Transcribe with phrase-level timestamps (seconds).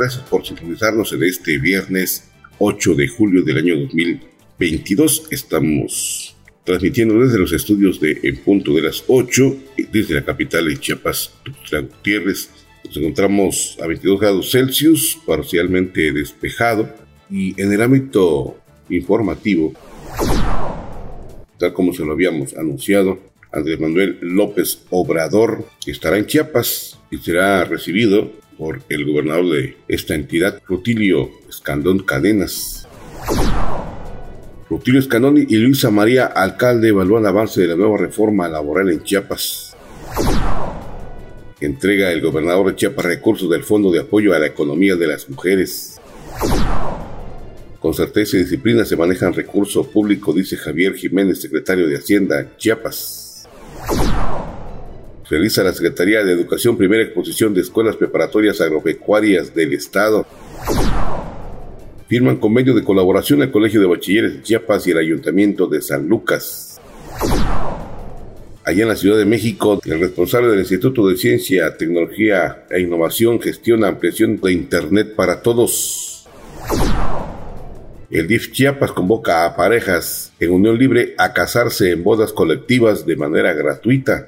[0.00, 5.28] Gracias por sintonizarnos en este viernes 8 de julio del año 2022.
[5.30, 9.56] Estamos transmitiendo desde los estudios de En Punto de las 8,
[9.92, 12.48] desde la capital de Chiapas, Tuxtla Gutiérrez.
[12.82, 16.88] Nos encontramos a 22 grados Celsius, parcialmente despejado.
[17.28, 19.74] Y en el ámbito informativo,
[21.58, 23.18] tal como se lo habíamos anunciado,
[23.52, 30.14] Andrés Manuel López Obrador estará en Chiapas y será recibido por el gobernador de esta
[30.14, 32.86] entidad, Rutilio Escandón Cadenas.
[34.68, 39.74] Rutilio Escandón y Luisa María Alcalde evalúan avance de la nueva reforma laboral en Chiapas.
[41.58, 45.30] Entrega el gobernador de Chiapas recursos del Fondo de Apoyo a la Economía de las
[45.30, 45.98] Mujeres.
[47.80, 53.48] Con certeza y disciplina se manejan recursos públicos, dice Javier Jiménez, secretario de Hacienda, Chiapas.
[55.30, 60.26] Realiza la Secretaría de Educación primera exposición de escuelas preparatorias agropecuarias del Estado.
[62.08, 66.08] Firman convenio de colaboración el Colegio de Bachilleres de Chiapas y el Ayuntamiento de San
[66.08, 66.80] Lucas.
[68.64, 73.40] Allá en la Ciudad de México, el responsable del Instituto de Ciencia, Tecnología e Innovación
[73.40, 76.26] gestiona ampliación de Internet para todos.
[78.10, 83.14] El DIF Chiapas convoca a parejas en unión libre a casarse en bodas colectivas de
[83.14, 84.26] manera gratuita.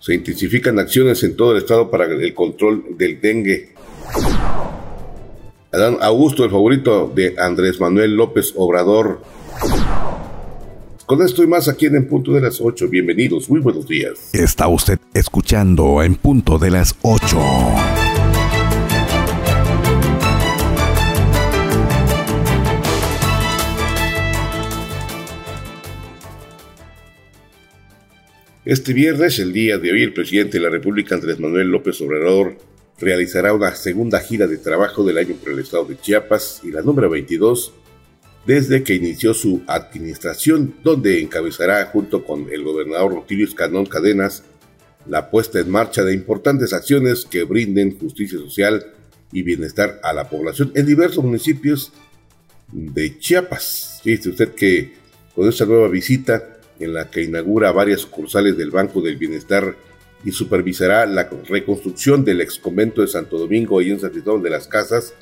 [0.00, 3.74] Se intensifican acciones en todo el estado para el control del dengue.
[5.70, 9.20] Adán Augusto, el favorito de Andrés Manuel López Obrador.
[11.04, 12.88] Con esto y más aquí en En Punto de las 8.
[12.88, 14.30] Bienvenidos, muy buenos días.
[14.32, 17.99] Está usted escuchando En Punto de las 8.
[28.70, 32.56] Este viernes, el día de hoy, el presidente de la República, Andrés Manuel López Obrador,
[33.00, 36.80] realizará una segunda gira de trabajo del año por el estado de Chiapas y la
[36.80, 37.72] número 22
[38.46, 44.44] desde que inició su administración, donde encabezará junto con el gobernador Rutilio Escanón Cadenas
[45.04, 48.86] la puesta en marcha de importantes acciones que brinden justicia social
[49.32, 51.92] y bienestar a la población en diversos municipios
[52.70, 53.98] de Chiapas.
[54.04, 54.92] Fíjese usted que
[55.34, 59.76] con esta nueva visita en la que inaugura varias sucursales del Banco del Bienestar
[60.24, 64.50] y supervisará la reconstrucción del ex convento de Santo Domingo y en San Cristóbal de
[64.50, 65.14] las Casas,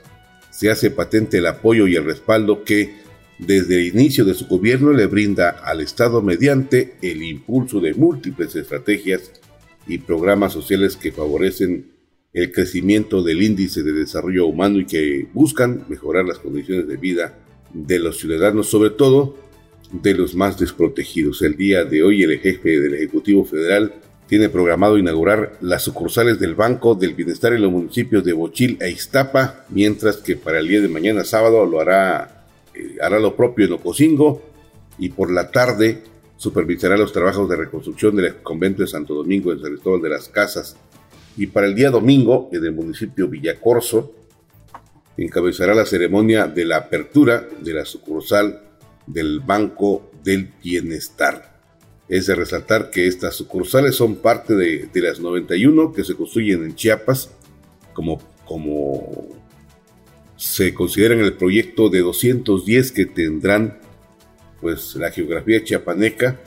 [0.50, 2.96] se hace patente el apoyo y el respaldo que
[3.38, 8.56] desde el inicio de su gobierno le brinda al Estado mediante el impulso de múltiples
[8.56, 9.32] estrategias
[9.86, 11.92] y programas sociales que favorecen
[12.32, 17.38] el crecimiento del índice de desarrollo humano y que buscan mejorar las condiciones de vida
[17.72, 19.36] de los ciudadanos, sobre todo
[19.92, 21.42] de los más desprotegidos.
[21.42, 23.94] El día de hoy el jefe del Ejecutivo Federal
[24.26, 28.90] tiene programado inaugurar las sucursales del Banco del Bienestar en los municipios de Bochil e
[28.90, 32.44] Iztapa, mientras que para el día de mañana sábado lo hará,
[32.74, 34.42] eh, hará lo propio en Ocosingo
[34.98, 36.02] y por la tarde
[36.36, 40.28] supervisará los trabajos de reconstrucción del convento de Santo Domingo en San Cristóbal de las
[40.28, 40.76] Casas.
[41.38, 44.12] Y para el día domingo, en el municipio Villacorso,
[45.16, 48.67] encabezará la ceremonia de la apertura de la sucursal
[49.08, 51.58] del Banco del Bienestar.
[52.08, 56.74] Es de resaltar que estas sucursales son parte de, las 91 que se construyen en
[56.74, 57.30] Chiapas,
[57.92, 59.28] como, como
[60.36, 63.80] se considera en el proyecto de 210 que tendrán
[64.60, 66.40] pues la geografía chiapaneca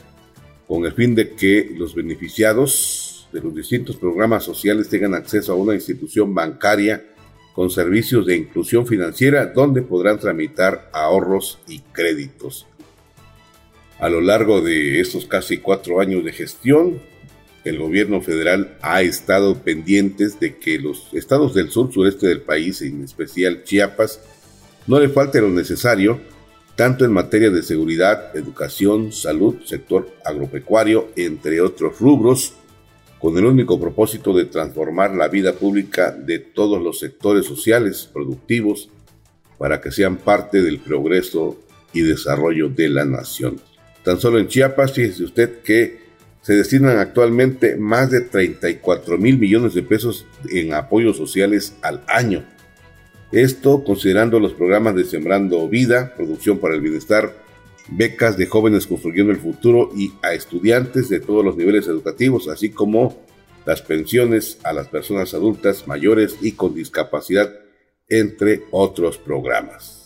[0.68, 5.56] con el fin de que los beneficiados de los distintos programas sociales tengan acceso a
[5.56, 7.06] una institución bancaria
[7.54, 12.66] con servicios de inclusión financiera donde podrán tramitar ahorros y créditos.
[14.00, 17.00] A lo largo de estos casi cuatro años de gestión,
[17.64, 22.82] el gobierno federal ha estado pendientes de que los estados del sur sureste del país,
[22.82, 24.22] en especial Chiapas,
[24.88, 26.20] no le falte lo necesario,
[26.76, 32.56] tanto en materia de seguridad, educación, salud, sector agropecuario, entre otros rubros,
[33.22, 38.90] con el único propósito de transformar la vida pública de todos los sectores sociales productivos
[39.60, 41.60] para que sean parte del progreso
[41.94, 43.62] y desarrollo de la nación.
[44.04, 46.02] Tan solo en Chiapas, fíjese usted que
[46.42, 52.44] se destinan actualmente más de 34 mil millones de pesos en apoyos sociales al año.
[53.32, 57.36] Esto considerando los programas de Sembrando Vida, Producción para el Bienestar,
[57.90, 62.70] becas de jóvenes construyendo el futuro y a estudiantes de todos los niveles educativos, así
[62.70, 63.18] como
[63.66, 67.54] las pensiones a las personas adultas mayores y con discapacidad,
[68.08, 70.02] entre otros programas.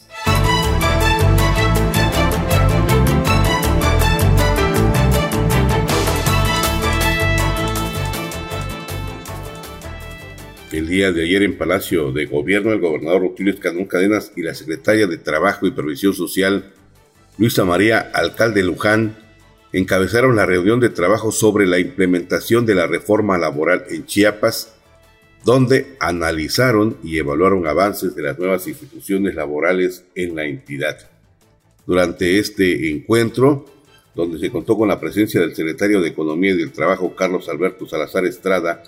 [10.75, 14.53] El día de ayer en Palacio de Gobierno, el gobernador Rutilio Escandón Cadenas y la
[14.53, 16.73] secretaria de Trabajo y Previsión Social,
[17.37, 19.17] Luisa María Alcalde Luján,
[19.73, 24.73] encabezaron la reunión de trabajo sobre la implementación de la reforma laboral en Chiapas,
[25.43, 31.09] donde analizaron y evaluaron avances de las nuevas instituciones laborales en la entidad.
[31.85, 33.65] Durante este encuentro,
[34.15, 37.85] donde se contó con la presencia del secretario de Economía y del Trabajo, Carlos Alberto
[37.85, 38.81] Salazar Estrada,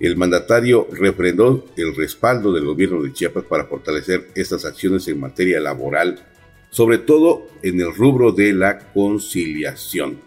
[0.00, 5.60] el mandatario refrendó el respaldo del gobierno de Chiapas para fortalecer estas acciones en materia
[5.60, 6.33] laboral,
[6.74, 10.18] sobre todo en el rubro de la conciliación.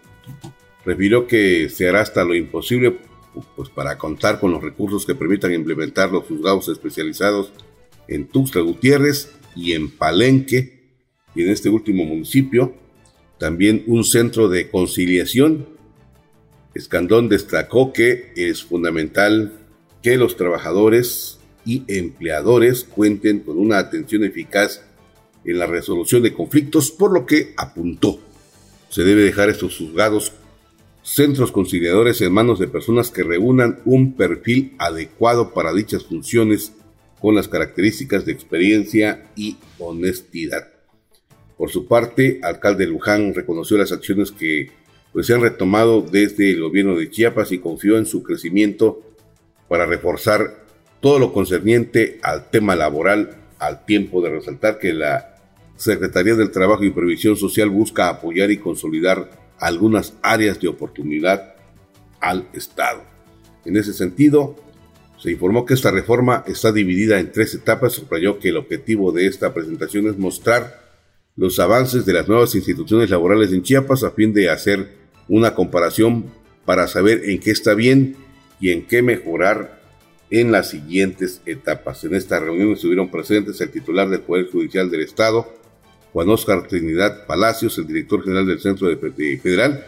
[0.82, 2.96] Refirió que se hará hasta lo imposible
[3.54, 7.52] pues, para contar con los recursos que permitan implementar los juzgados especializados
[8.08, 10.88] en Tuxtla Gutiérrez y en Palenque,
[11.34, 12.72] y en este último municipio,
[13.38, 15.66] también un centro de conciliación
[16.74, 19.52] Escandón destacó que es fundamental
[20.02, 24.87] que los trabajadores y empleadores cuenten con una atención eficaz
[25.44, 28.18] en la resolución de conflictos, por lo que apuntó,
[28.88, 30.32] se debe dejar estos juzgados
[31.02, 36.72] centros conciliadores en manos de personas que reúnan un perfil adecuado para dichas funciones
[37.20, 40.68] con las características de experiencia y honestidad.
[41.56, 44.70] Por su parte, alcalde Luján reconoció las acciones que
[45.12, 49.02] pues se han retomado desde el gobierno de Chiapas y confió en su crecimiento
[49.66, 50.64] para reforzar
[51.00, 55.34] todo lo concerniente al tema laboral, al tiempo de resaltar que la
[55.76, 61.54] Secretaría del Trabajo y Previsión Social busca apoyar y consolidar algunas áreas de oportunidad
[62.20, 63.02] al Estado.
[63.64, 64.56] En ese sentido,
[65.18, 67.92] se informó que esta reforma está dividida en tres etapas.
[67.92, 70.88] Subrayó que el objetivo de esta presentación es mostrar
[71.36, 74.88] los avances de las nuevas instituciones laborales en Chiapas a fin de hacer
[75.28, 76.26] una comparación
[76.64, 78.16] para saber en qué está bien
[78.60, 79.77] y en qué mejorar
[80.30, 82.04] en las siguientes etapas.
[82.04, 85.46] En esta reunión estuvieron presentes el titular del Poder Judicial del Estado,
[86.12, 89.86] Juan Oscar Trinidad Palacios, el director general del Centro de Federal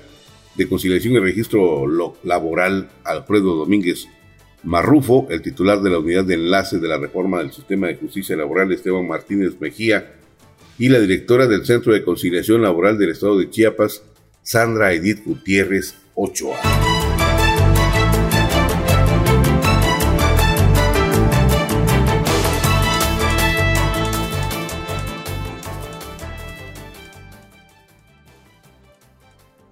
[0.55, 1.87] de Conciliación y Registro
[2.25, 4.09] Laboral, Alfredo Domínguez
[4.63, 8.37] Marrufo, el titular de la Unidad de Enlace de la Reforma del Sistema de Justicia
[8.37, 10.17] Laboral, Esteban Martínez Mejía,
[10.79, 14.03] y la directora del Centro de Conciliación Laboral del Estado de Chiapas,
[14.43, 16.80] Sandra Edith Gutiérrez Ochoa.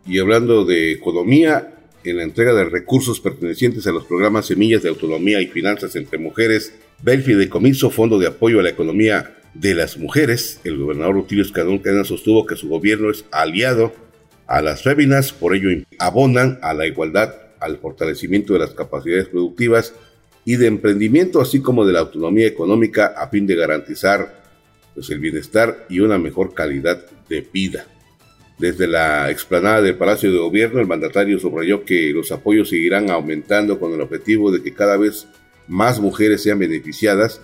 [0.08, 4.88] Y hablando de economía, en la entrega de recursos pertenecientes a los programas Semillas de
[4.88, 6.72] Autonomía y Finanzas entre Mujeres,
[7.02, 11.44] Belfi de Comiso, Fondo de Apoyo a la Economía de las Mujeres, el gobernador Rutilio
[11.44, 13.92] Escadón Cadena sostuvo que su gobierno es aliado
[14.46, 15.68] a las féminas, por ello
[15.98, 19.92] abonan a la igualdad, al fortalecimiento de las capacidades productivas
[20.46, 24.42] y de emprendimiento, así como de la autonomía económica a fin de garantizar
[24.94, 27.86] pues, el bienestar y una mejor calidad de vida.
[28.58, 33.78] Desde la explanada del Palacio de Gobierno, el mandatario subrayó que los apoyos seguirán aumentando
[33.78, 35.28] con el objetivo de que cada vez
[35.68, 37.40] más mujeres sean beneficiadas,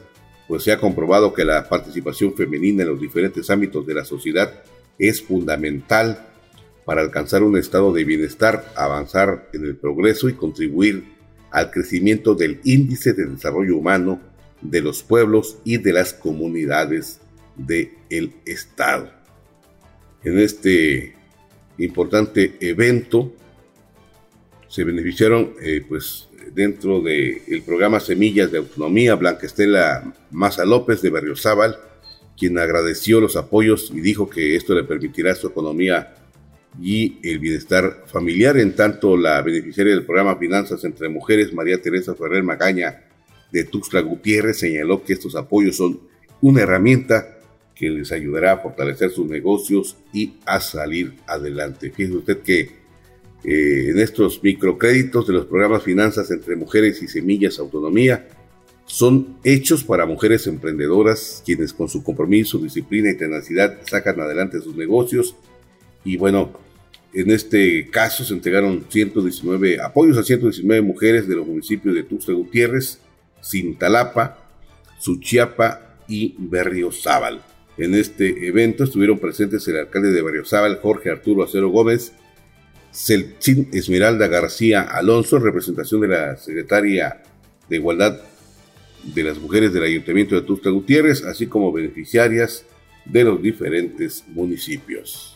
[0.49, 4.63] pues se ha comprobado que la participación femenina en los diferentes ámbitos de la sociedad
[4.99, 6.27] es fundamental
[6.85, 11.05] para alcanzar un estado de bienestar, avanzar en el progreso y contribuir
[11.51, 14.21] al crecimiento del índice de desarrollo humano
[14.61, 17.21] de los pueblos y de las comunidades
[17.57, 19.24] del Estado.
[20.25, 21.15] En este
[21.79, 23.33] importante evento
[24.69, 31.11] se beneficiaron eh, pues dentro del programa Semillas de Autonomía Blanca Estela Maza López de
[31.11, 31.77] Berriozábal,
[32.37, 36.15] quien agradeció los apoyos y dijo que esto le permitirá su economía
[36.81, 38.57] y el bienestar familiar.
[38.57, 43.05] En tanto, la beneficiaria del programa Finanzas entre Mujeres, María Teresa Ferrer Magaña
[43.53, 46.01] de Tuxtla Gutiérrez, señaló que estos apoyos son
[46.41, 47.34] una herramienta
[47.75, 51.91] que les ayudará a fortalecer sus negocios y a salir adelante.
[51.91, 52.61] Fíjese usted que
[53.45, 58.29] eh, en estos microcréditos de los programas Finanzas entre Mujeres y Semillas Autonomía
[58.87, 64.77] son hechos para mujeres emprendedoras quienes con su compromiso, disciplina y tenacidad sacan adelante sus
[64.77, 65.35] negocios
[66.05, 66.53] y bueno,
[67.17, 72.35] En este caso se entregaron 119 apoyos a 119 mujeres de los municipios de Tuxtla
[72.35, 72.99] Gutiérrez,
[73.41, 74.49] Cintalapa,
[74.99, 77.41] Suchiapa y Berriozábal.
[77.77, 82.13] En este evento estuvieron presentes el alcalde de Berriozábal, Jorge Arturo Acero Gómez,
[82.93, 87.23] Celcin Esmeralda García Alonso, en representación de la secretaria
[87.69, 88.21] de Igualdad
[89.03, 92.65] de las Mujeres del Ayuntamiento de Tuxtla Gutiérrez, así como beneficiarias
[93.05, 95.34] de los diferentes municipios.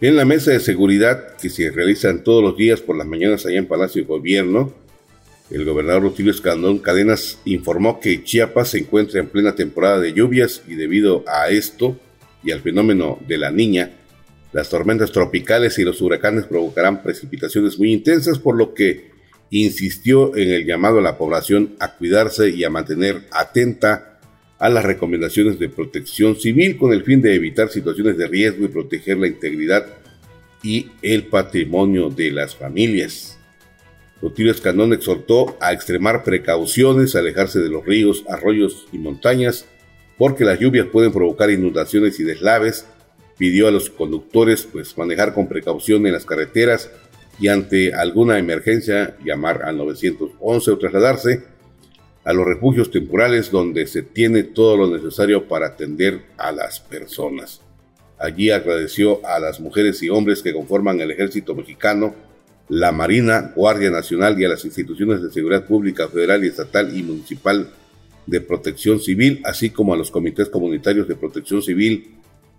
[0.00, 3.58] En la mesa de seguridad que se realizan todos los días por las mañanas allá
[3.58, 4.72] en Palacio de Gobierno,
[5.50, 10.62] el gobernador Rutilio Escandón Cadenas informó que Chiapas se encuentra en plena temporada de lluvias
[10.68, 11.98] y debido a esto
[12.44, 13.90] y al fenómeno de la niña,
[14.52, 19.10] las tormentas tropicales y los huracanes provocarán precipitaciones muy intensas, por lo que
[19.50, 24.07] insistió en el llamado a la población a cuidarse y a mantener atenta
[24.58, 28.68] a las recomendaciones de protección civil con el fin de evitar situaciones de riesgo y
[28.68, 29.86] proteger la integridad
[30.62, 33.38] y el patrimonio de las familias.
[34.20, 39.66] Rutilio Escandón exhortó a extremar precauciones, alejarse de los ríos, arroyos y montañas,
[40.16, 42.86] porque las lluvias pueden provocar inundaciones y deslaves.
[43.36, 46.90] Pidió a los conductores pues manejar con precaución en las carreteras
[47.38, 51.44] y ante alguna emergencia llamar al 911 o trasladarse
[52.28, 57.62] a los refugios temporales donde se tiene todo lo necesario para atender a las personas.
[58.18, 62.14] Allí agradeció a las mujeres y hombres que conforman el ejército mexicano,
[62.68, 67.02] la Marina, Guardia Nacional y a las instituciones de seguridad pública federal y estatal y
[67.02, 67.70] municipal
[68.26, 72.16] de protección civil, así como a los comités comunitarios de protección civil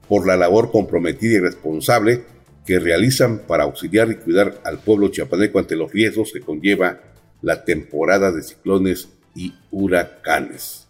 [0.08, 2.24] por la labor comprometida y responsable
[2.66, 7.02] que realizan para auxiliar y cuidar al pueblo chiapaneco ante los riesgos que conlleva
[7.44, 10.88] la temporada de ciclones y huracanes.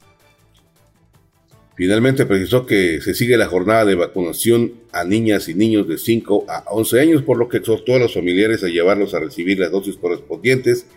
[1.75, 6.45] Finalmente precisó que se sigue la jornada de vacunación a niñas y niños de 5
[6.49, 9.71] a 11 años, por lo que exhortó a los familiares a llevarlos a recibir las
[9.71, 10.87] dosis correspondientes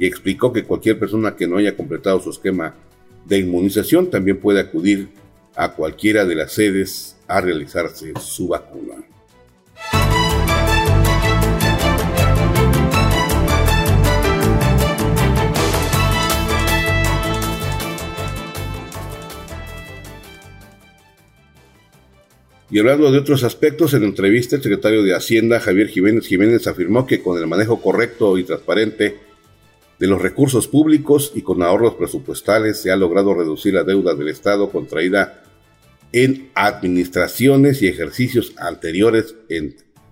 [0.00, 2.74] y explicó que cualquier persona que no haya completado su esquema
[3.24, 5.10] de inmunización también puede acudir
[5.54, 9.11] a cualquiera de las sedes a realizarse su vacuna.
[22.72, 27.06] Y hablando de otros aspectos, en entrevista el secretario de Hacienda, Javier Jiménez Jiménez, afirmó
[27.06, 29.18] que con el manejo correcto y transparente
[29.98, 34.28] de los recursos públicos y con ahorros presupuestales se ha logrado reducir la deuda del
[34.28, 35.42] Estado contraída
[36.12, 39.34] en administraciones y ejercicios anteriores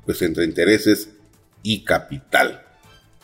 [0.04, 1.12] pues, entre intereses
[1.62, 2.60] y capital.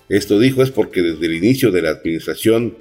[0.08, 2.78] Esto dijo es porque desde el inicio de la administración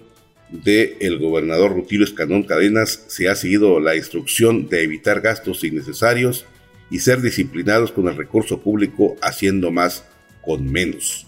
[0.49, 6.45] del el gobernador Rutilio Escanón Cadenas se ha seguido la instrucción de evitar gastos innecesarios
[6.89, 10.05] y ser disciplinados con el recurso público haciendo más
[10.41, 11.27] con menos.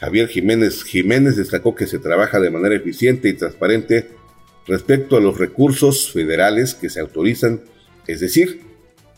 [0.00, 4.08] Javier Jiménez Jiménez destacó que se trabaja de manera eficiente y transparente
[4.66, 7.62] respecto a los recursos federales que se autorizan,
[8.06, 8.62] es decir,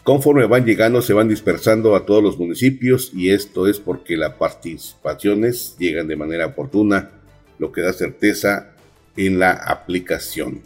[0.03, 4.35] conforme van llegando se van dispersando a todos los municipios y esto es porque las
[4.35, 7.13] participaciones llegan de manera oportuna,
[7.59, 8.76] lo que da certeza
[9.17, 10.63] en la aplicación.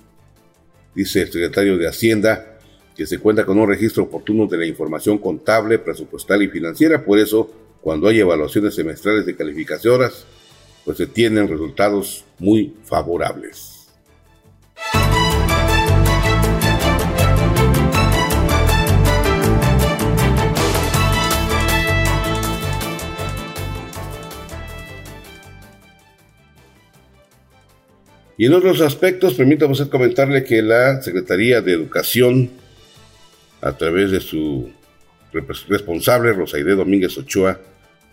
[0.94, 2.58] Dice el secretario de Hacienda
[2.96, 7.18] que se cuenta con un registro oportuno de la información contable, presupuestal y financiera, por
[7.18, 10.26] eso cuando hay evaluaciones semestrales de calificaciones,
[10.84, 13.69] pues se tienen resultados muy favorables.
[28.40, 32.48] Y en otros aspectos, permítame comentarle que la Secretaría de Educación,
[33.60, 34.70] a través de su
[35.68, 37.60] responsable, Rosaide Domínguez Ochoa,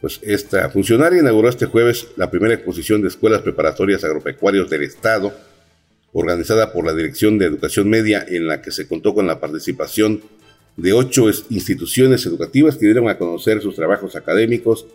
[0.01, 5.33] pues esta funcionaria inauguró este jueves la primera exposición de escuelas preparatorias agropecuarios del Estado,
[6.11, 10.23] organizada por la Dirección de Educación Media, en la que se contó con la participación
[10.75, 14.87] de ocho instituciones educativas que dieron a conocer sus trabajos académicos,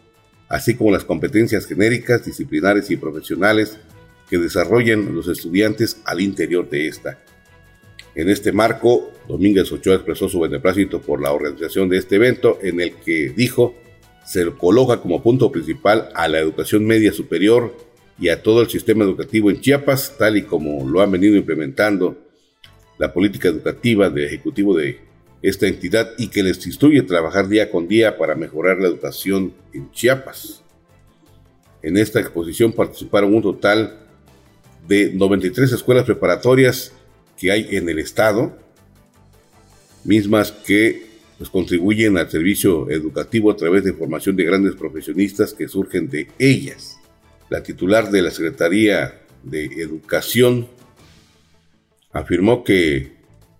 [0.50, 3.78] así como las competencias genéricas, disciplinares y profesionales
[4.32, 7.18] que desarrollen los estudiantes al interior de esta.
[8.14, 12.80] En este marco, Domínguez Ochoa expresó su beneplácito por la organización de este evento, en
[12.80, 13.74] el que dijo
[14.24, 17.76] se coloca como punto principal a la educación media superior
[18.18, 22.16] y a todo el sistema educativo en Chiapas, tal y como lo han venido implementando
[22.96, 24.98] la política educativa del Ejecutivo de
[25.42, 29.90] esta entidad y que les instruye trabajar día con día para mejorar la educación en
[29.90, 30.64] Chiapas.
[31.82, 34.01] En esta exposición participaron un total
[34.86, 36.92] de 93 escuelas preparatorias
[37.36, 38.56] que hay en el estado,
[40.04, 41.06] mismas que
[41.38, 46.28] pues, contribuyen al servicio educativo a través de formación de grandes profesionistas que surgen de
[46.38, 46.98] ellas.
[47.48, 50.68] La titular de la Secretaría de Educación
[52.12, 53.12] afirmó que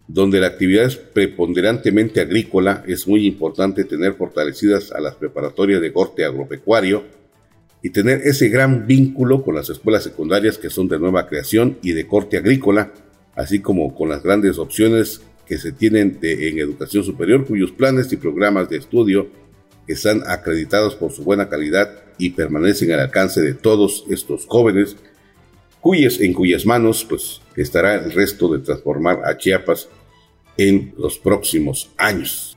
[0.09, 5.93] donde la actividad es preponderantemente agrícola, es muy importante tener fortalecidas a las preparatorias de
[5.93, 7.05] corte agropecuario
[7.83, 11.93] y tener ese gran vínculo con las escuelas secundarias que son de nueva creación y
[11.93, 12.93] de corte agrícola,
[13.35, 18.17] así como con las grandes opciones que se tienen en educación superior, cuyos planes y
[18.17, 19.29] programas de estudio
[19.89, 24.97] están acreditados por su buena calidad y permanecen al alcance de todos estos jóvenes,
[25.81, 29.89] cuyas, en cuyas manos pues, estará el resto de transformar a Chiapas
[30.57, 32.57] en los próximos años.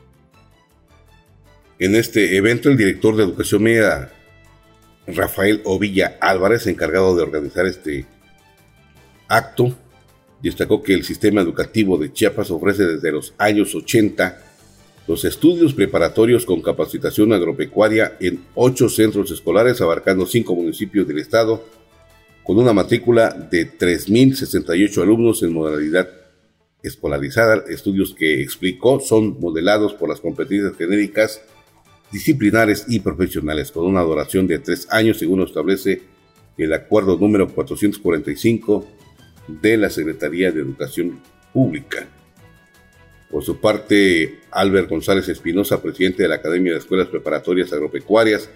[1.79, 4.11] En este evento, el director de Educación Media,
[5.07, 8.05] Rafael Ovilla Álvarez, encargado de organizar este
[9.27, 9.75] acto,
[10.41, 14.41] destacó que el sistema educativo de Chiapas ofrece desde los años 80
[15.07, 21.63] los estudios preparatorios con capacitación agropecuaria en ocho centros escolares abarcando cinco municipios del estado,
[22.43, 26.09] con una matrícula de 3.068 alumnos en modalidad
[26.81, 31.41] escolarizada, estudios que explicó son modelados por las competencias genéricas,
[32.11, 36.01] disciplinares y profesionales, con una duración de tres años, según establece
[36.57, 38.85] el acuerdo número 445
[39.47, 41.19] de la Secretaría de Educación
[41.53, 42.07] Pública.
[43.29, 48.49] Por su parte, Albert González Espinosa, presidente de la Academia de Escuelas Preparatorias Agropecuarias,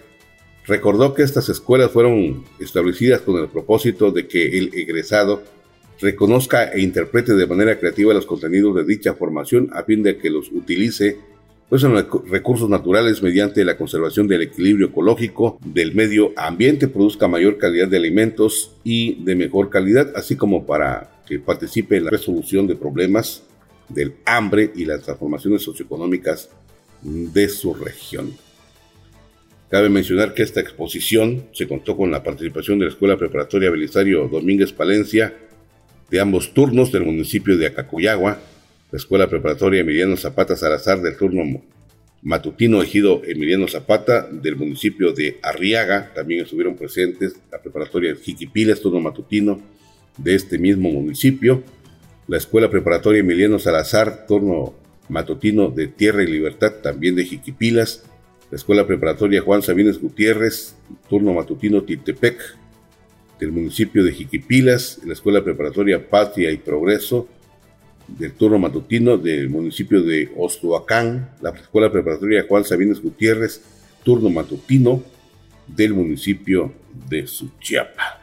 [0.66, 5.42] recordó que estas escuelas fueron establecidas con el propósito de que el egresado
[6.00, 10.30] reconozca e interprete de manera creativa los contenidos de dicha formación a fin de que
[10.30, 11.18] los utilice
[11.70, 11.94] pues en
[12.28, 17.96] recursos naturales mediante la conservación del equilibrio ecológico del medio ambiente, produzca mayor calidad de
[17.96, 23.44] alimentos y de mejor calidad, así como para que participe en la resolución de problemas
[23.88, 26.50] del hambre y las transformaciones socioeconómicas
[27.02, 28.34] de su región.
[29.68, 34.26] Cabe mencionar que esta exposición se contó con la participación de la Escuela Preparatoria Belisario
[34.26, 35.36] Domínguez Palencia,
[36.10, 38.40] de ambos turnos del municipio de Acacuyagua,
[38.90, 41.62] la Escuela Preparatoria Emiliano Zapata Salazar del turno
[42.22, 49.00] matutino ejido Emiliano Zapata del municipio de Arriaga, también estuvieron presentes la Preparatoria Jiquipilas, turno
[49.00, 49.60] matutino
[50.18, 51.62] de este mismo municipio,
[52.26, 54.74] la Escuela Preparatoria Emiliano Salazar, turno
[55.08, 58.04] matutino de Tierra y Libertad, también de Jiquipilas,
[58.50, 60.74] la Escuela Preparatoria Juan Sabines Gutiérrez,
[61.08, 62.40] turno matutino Tiltepec,
[63.38, 67.28] del municipio de Jiquipilas, la Escuela Preparatoria Patria y Progreso,
[68.18, 73.62] del turno matutino del municipio de Ostoacán, la Escuela Preparatoria Juan Sabines Gutiérrez,
[74.02, 75.02] turno matutino
[75.66, 76.72] del municipio
[77.08, 78.20] de Suchiapa.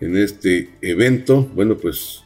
[0.00, 2.22] En este evento, bueno, pues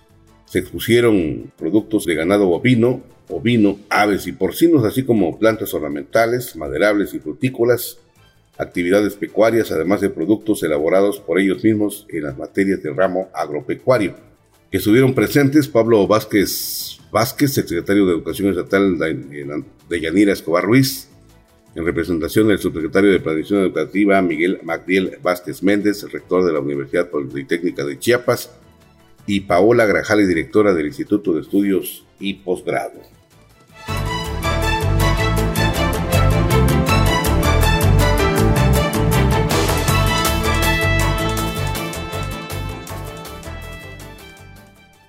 [0.46, 7.12] se expusieron productos de ganado bovino, ovino, aves y porcinos, así como plantas ornamentales, maderables
[7.14, 7.99] y frutícolas,
[8.57, 14.14] actividades pecuarias, además de productos elaborados por ellos mismos en las materias del ramo agropecuario.
[14.77, 21.09] Estuvieron presentes Pablo Vázquez Vázquez, secretario de Educación Estatal de Yanira Escobar Ruiz,
[21.75, 27.09] en representación del subsecretario de Planificación Educativa Miguel Magdiel Vázquez Méndez, rector de la Universidad
[27.09, 28.51] Politécnica de Chiapas,
[29.27, 33.01] y Paola Grajales, directora del Instituto de Estudios y Posgrado.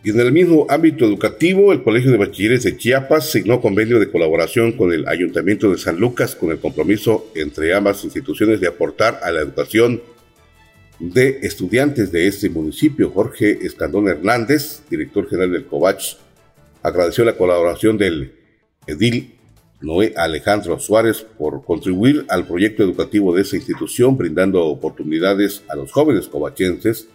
[0.08, 4.10] Y en el mismo ámbito educativo, el Colegio de Bachilleres de Chiapas signó convenio de
[4.10, 9.20] colaboración con el Ayuntamiento de San Lucas con el compromiso entre ambas instituciones de aportar
[9.22, 10.02] a la educación
[11.00, 13.10] de estudiantes de este municipio.
[13.10, 16.15] Jorge Escandón Hernández, director general del COVACH,
[16.84, 18.32] agradeció la colaboración del
[18.88, 19.36] edil
[19.82, 25.91] Noé Alejandro Suárez por contribuir al proyecto educativo de esa institución, brindando oportunidades a los
[25.91, 27.10] jóvenes covachenses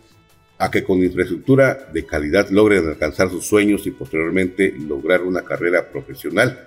[0.62, 5.90] a que con infraestructura de calidad logren alcanzar sus sueños y posteriormente lograr una carrera
[5.90, 6.66] profesional.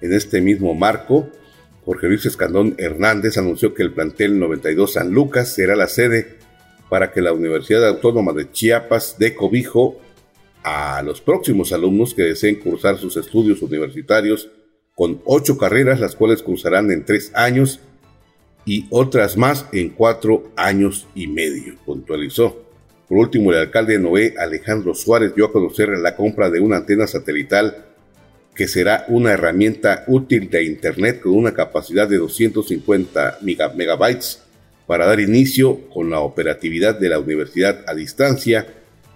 [0.00, 1.30] En este mismo marco,
[1.84, 6.38] Jorge Luis Escandón Hernández anunció que el plantel 92 San Lucas será la sede
[6.90, 10.00] para que la Universidad Autónoma de Chiapas dé cobijo
[10.64, 14.50] a los próximos alumnos que deseen cursar sus estudios universitarios
[14.96, 17.78] con ocho carreras, las cuales cursarán en tres años
[18.64, 22.71] y otras más en cuatro años y medio, puntualizó.
[23.12, 26.78] Por último, el alcalde de Noé, Alejandro Suárez, dio a conocer la compra de una
[26.78, 27.84] antena satelital
[28.54, 33.40] que será una herramienta útil de Internet con una capacidad de 250
[33.74, 34.40] megabytes
[34.86, 38.66] para dar inicio con la operatividad de la universidad a distancia,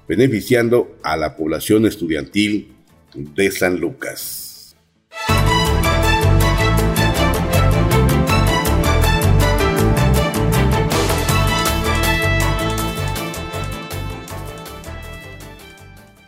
[0.06, 2.74] beneficiando a la población estudiantil
[3.14, 4.45] de San Lucas.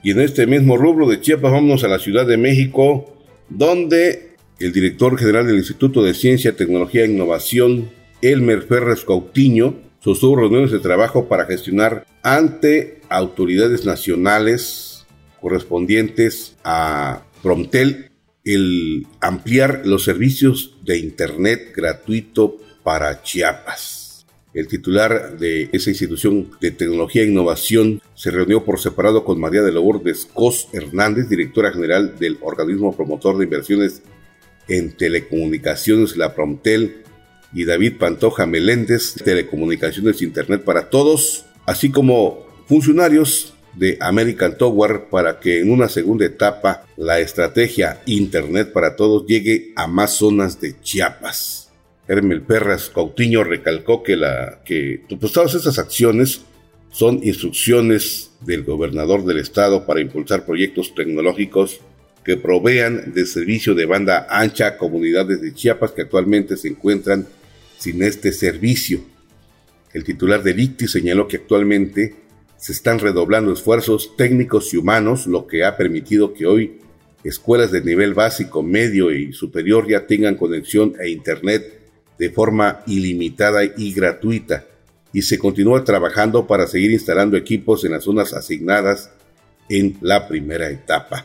[0.03, 3.17] Y en este mismo rubro de Chiapas vamos a la Ciudad de México,
[3.49, 7.91] donde el director general del Instituto de Ciencia, Tecnología e Innovación,
[8.23, 15.07] Elmer Ferres Cautiño, sostuvo reuniones de trabajo para gestionar ante autoridades nacionales
[15.41, 18.11] correspondientes a Promtel
[18.45, 23.98] el ampliar los servicios de Internet gratuito para Chiapas.
[24.55, 29.63] El titular de esa institución de tecnología e innovación se reunió por separado con María
[29.63, 34.03] de Lourdes Cos Hernández, directora general del organismo promotor de inversiones
[34.69, 37.05] en telecomunicaciones, la Promtel,
[37.53, 45.41] y David Pantoja Meléndez, Telecomunicaciones Internet para Todos, así como funcionarios de American Tower para
[45.41, 50.79] que en una segunda etapa la estrategia Internet para Todos llegue a más zonas de
[50.81, 51.58] Chiapas.
[52.09, 56.41] Hermel Perras Cautiño recalcó que, la, que pues, todas estas acciones
[56.91, 61.81] son instrucciones del gobernador del estado para impulsar proyectos tecnológicos
[62.25, 67.27] que provean de servicio de banda ancha a comunidades de Chiapas que actualmente se encuentran
[67.79, 69.01] sin este servicio.
[69.93, 72.15] El titular del ICTI señaló que actualmente
[72.57, 76.81] se están redoblando esfuerzos técnicos y humanos, lo que ha permitido que hoy
[77.23, 81.78] escuelas de nivel básico, medio y superior ya tengan conexión a Internet
[82.19, 84.65] de forma ilimitada y gratuita
[85.13, 89.11] y se continúa trabajando para seguir instalando equipos en las zonas asignadas
[89.69, 91.25] en la primera etapa.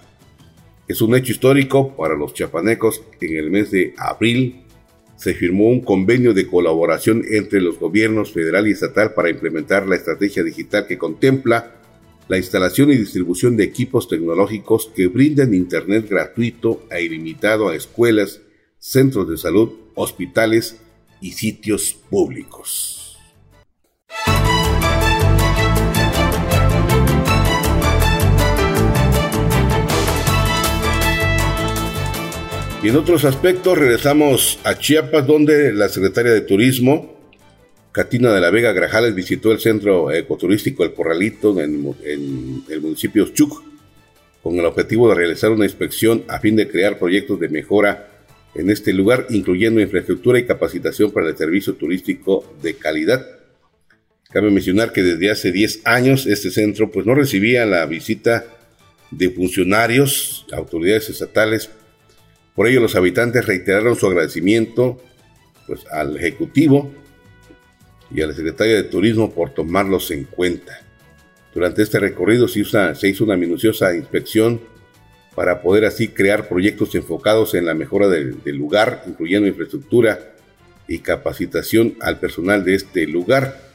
[0.88, 4.64] Es un hecho histórico para los chapanecos en el mes de abril
[5.16, 9.96] se firmó un convenio de colaboración entre los gobiernos federal y estatal para implementar la
[9.96, 11.76] estrategia digital que contempla
[12.28, 18.42] la instalación y distribución de equipos tecnológicos que brinden Internet gratuito e ilimitado a escuelas,
[18.80, 20.82] centros de salud, hospitales
[21.24, 23.18] y sitios públicos.
[32.84, 37.16] Y en otros aspectos regresamos a Chiapas, donde la secretaria de Turismo,
[37.94, 43.30] Catina de la Vega Grajales, visitó el centro ecoturístico El Corralito en, en el municipio
[43.30, 43.64] Chuc,
[44.42, 48.13] con el objetivo de realizar una inspección a fin de crear proyectos de mejora
[48.56, 53.26] en este lugar, incluyendo infraestructura y capacitación para el servicio turístico de calidad.
[54.32, 58.46] Cabe mencionar que desde hace 10 años este centro pues no recibía la visita
[59.12, 61.70] de funcionarios, autoridades estatales.
[62.56, 65.02] Por ello los habitantes reiteraron su agradecimiento
[65.68, 66.92] pues, al Ejecutivo
[68.12, 70.82] y a la Secretaría de Turismo por tomarlos en cuenta.
[71.54, 74.60] Durante este recorrido se hizo una minuciosa inspección
[75.36, 80.34] para poder así crear proyectos enfocados en la mejora del, lugar, incluyendo infraestructura
[80.88, 83.74] y capacitación al personal de este lugar.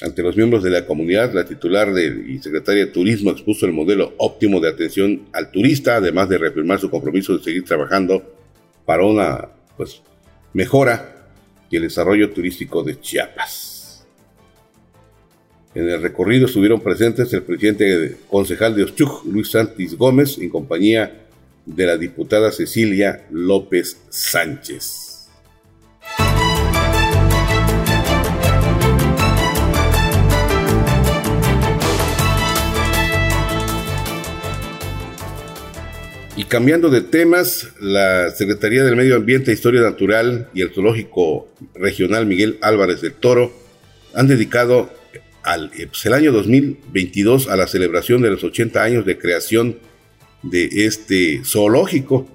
[0.00, 4.14] Ante los miembros de la comunidad, la titular y secretaria de Turismo expuso el modelo
[4.18, 8.34] óptimo de atención al turista, además de reafirmar su compromiso de seguir trabajando
[8.84, 10.02] para una pues,
[10.52, 11.28] mejora
[11.70, 13.75] y el desarrollo turístico de Chiapas.
[15.76, 21.26] En el recorrido estuvieron presentes el presidente concejal de Ochuc, Luis Santis Gómez, en compañía
[21.66, 25.28] de la diputada Cecilia López Sánchez.
[36.38, 42.24] Y cambiando de temas, la Secretaría del Medio Ambiente, Historia Natural y el Zoológico Regional
[42.24, 43.52] Miguel Álvarez del Toro
[44.14, 44.88] han dedicado
[45.46, 49.78] al, pues, el año 2022 a la celebración de los 80 años de creación
[50.42, 52.28] de este zoológico.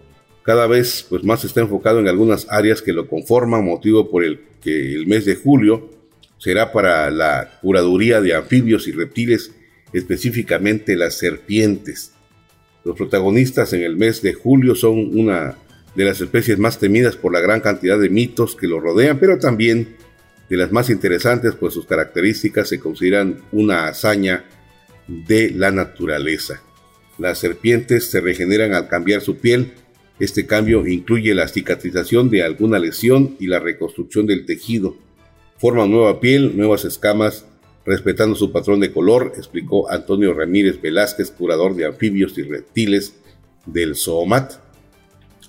[0.43, 4.39] Cada vez pues, más está enfocado en algunas áreas que lo conforman, motivo por el
[4.61, 5.89] que el mes de julio
[6.37, 9.51] será para la curaduría de anfibios y reptiles,
[9.93, 12.13] específicamente las serpientes.
[12.83, 15.57] Los protagonistas en el mes de julio son una
[15.95, 19.37] de las especies más temidas por la gran cantidad de mitos que lo rodean, pero
[19.37, 19.95] también
[20.51, 24.43] de las más interesantes, pues sus características se consideran una hazaña
[25.07, 26.61] de la naturaleza.
[27.17, 29.71] Las serpientes se regeneran al cambiar su piel.
[30.19, 34.97] Este cambio incluye la cicatrización de alguna lesión y la reconstrucción del tejido.
[35.57, 37.45] Forman nueva piel, nuevas escamas,
[37.85, 43.13] respetando su patrón de color, explicó Antonio Ramírez Velázquez, curador de anfibios y reptiles
[43.65, 44.55] del Zoomat.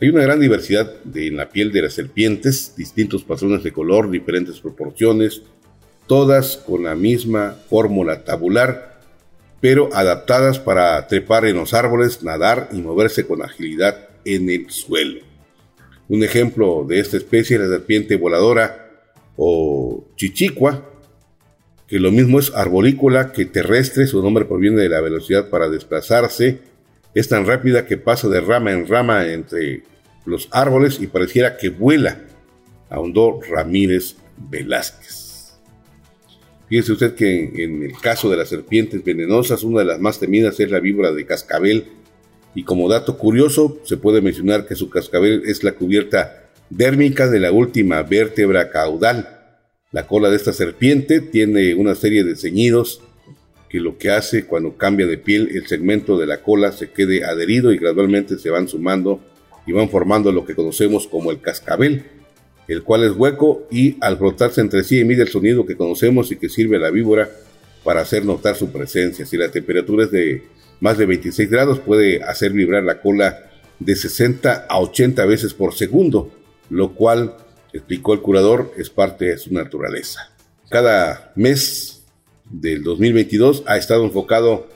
[0.02, 4.58] Hay una gran diversidad en la piel de las serpientes, distintos patrones de color, diferentes
[4.58, 5.42] proporciones,
[6.08, 9.00] todas con la misma fórmula tabular,
[9.60, 15.20] pero adaptadas para trepar en los árboles, nadar y moverse con agilidad en el suelo.
[16.08, 18.90] Un ejemplo de esta especie es la serpiente voladora
[19.36, 20.84] o chichicua,
[21.86, 26.58] que lo mismo es arborícola que terrestre, su nombre proviene de la velocidad para desplazarse,
[27.14, 29.91] es tan rápida que pasa de rama en rama entre
[30.24, 32.22] los árboles y pareciera que vuela,
[32.88, 34.16] ahondó Ramírez
[34.50, 35.54] Velázquez.
[36.68, 40.58] Fíjese usted que en el caso de las serpientes venenosas, una de las más temidas
[40.58, 41.86] es la víbora de cascabel,
[42.54, 47.40] y como dato curioso, se puede mencionar que su cascabel es la cubierta dérmica de
[47.40, 49.40] la última vértebra caudal.
[49.90, 53.02] La cola de esta serpiente tiene una serie de ceñidos
[53.68, 57.24] que lo que hace cuando cambia de piel el segmento de la cola se quede
[57.24, 59.20] adherido y gradualmente se van sumando
[59.66, 62.04] y van formando lo que conocemos como el cascabel,
[62.68, 66.36] el cual es hueco y al frotarse entre sí emite el sonido que conocemos y
[66.36, 67.30] que sirve a la víbora
[67.84, 69.26] para hacer notar su presencia.
[69.26, 70.42] Si la temperatura es de
[70.80, 75.74] más de 26 grados puede hacer vibrar la cola de 60 a 80 veces por
[75.74, 76.30] segundo,
[76.70, 77.36] lo cual,
[77.72, 80.32] explicó el curador, es parte de su naturaleza.
[80.68, 82.04] Cada mes
[82.50, 84.68] del 2022 ha estado enfocado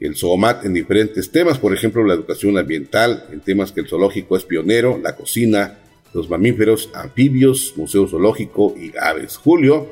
[0.00, 4.36] el ZOOMAT en diferentes temas, por ejemplo, la educación ambiental, en temas que el zoológico
[4.36, 5.78] es pionero, la cocina,
[6.14, 9.36] los mamíferos, anfibios, museo zoológico y aves.
[9.36, 9.88] Julio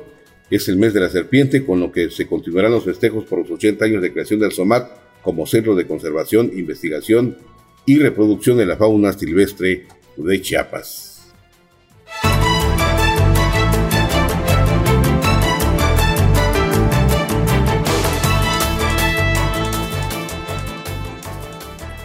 [0.50, 3.50] es el mes de la serpiente, con lo que se continuarán los festejos por los
[3.50, 4.90] 80 años de creación del ZOOMAT
[5.22, 7.36] como centro de conservación, investigación
[7.84, 11.07] y reproducción de la fauna silvestre de Chiapas.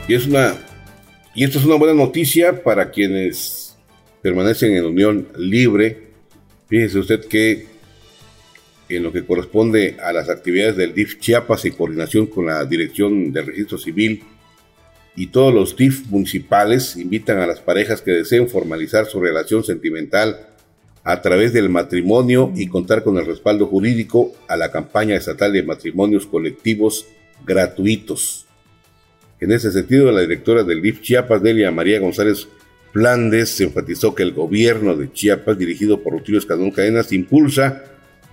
[0.07, 0.55] Y, es una,
[1.33, 3.77] y esto es una buena noticia para quienes
[4.21, 6.09] permanecen en unión libre.
[6.67, 7.67] Fíjese usted que
[8.89, 13.31] en lo que corresponde a las actividades del DIF Chiapas en coordinación con la Dirección
[13.31, 14.23] de Registro Civil
[15.15, 20.47] y todos los DIF municipales invitan a las parejas que deseen formalizar su relación sentimental
[21.03, 25.63] a través del matrimonio y contar con el respaldo jurídico a la campaña estatal de
[25.63, 27.05] matrimonios colectivos
[27.45, 28.47] gratuitos.
[29.43, 32.47] En ese sentido, la directora del DIF Chiapas, Delia María González
[32.93, 37.83] Flandes, enfatizó que el gobierno de Chiapas, dirigido por Rutilio Escandón Cadenas, impulsa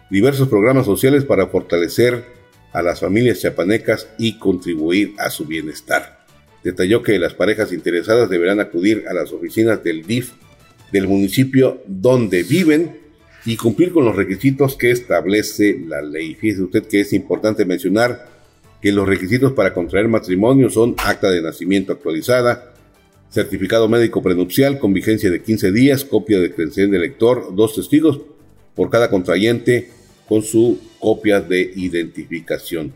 [0.08, 2.26] diversos programas sociales para fortalecer
[2.72, 6.24] a las familias chiapanecas y contribuir a su bienestar.
[6.62, 10.30] Detalló que las parejas interesadas deberán acudir a las oficinas del DIF
[10.92, 12.98] del municipio donde viven
[13.44, 16.36] y cumplir con los requisitos que establece la ley.
[16.36, 18.39] Fíjese usted que es importante mencionar
[18.80, 22.72] que los requisitos para contraer matrimonio son acta de nacimiento actualizada,
[23.30, 28.20] certificado médico prenupcial con vigencia de 15 días, copia de credencial de elector, dos testigos
[28.74, 29.90] por cada contrayente
[30.28, 32.92] con su copia de identificación.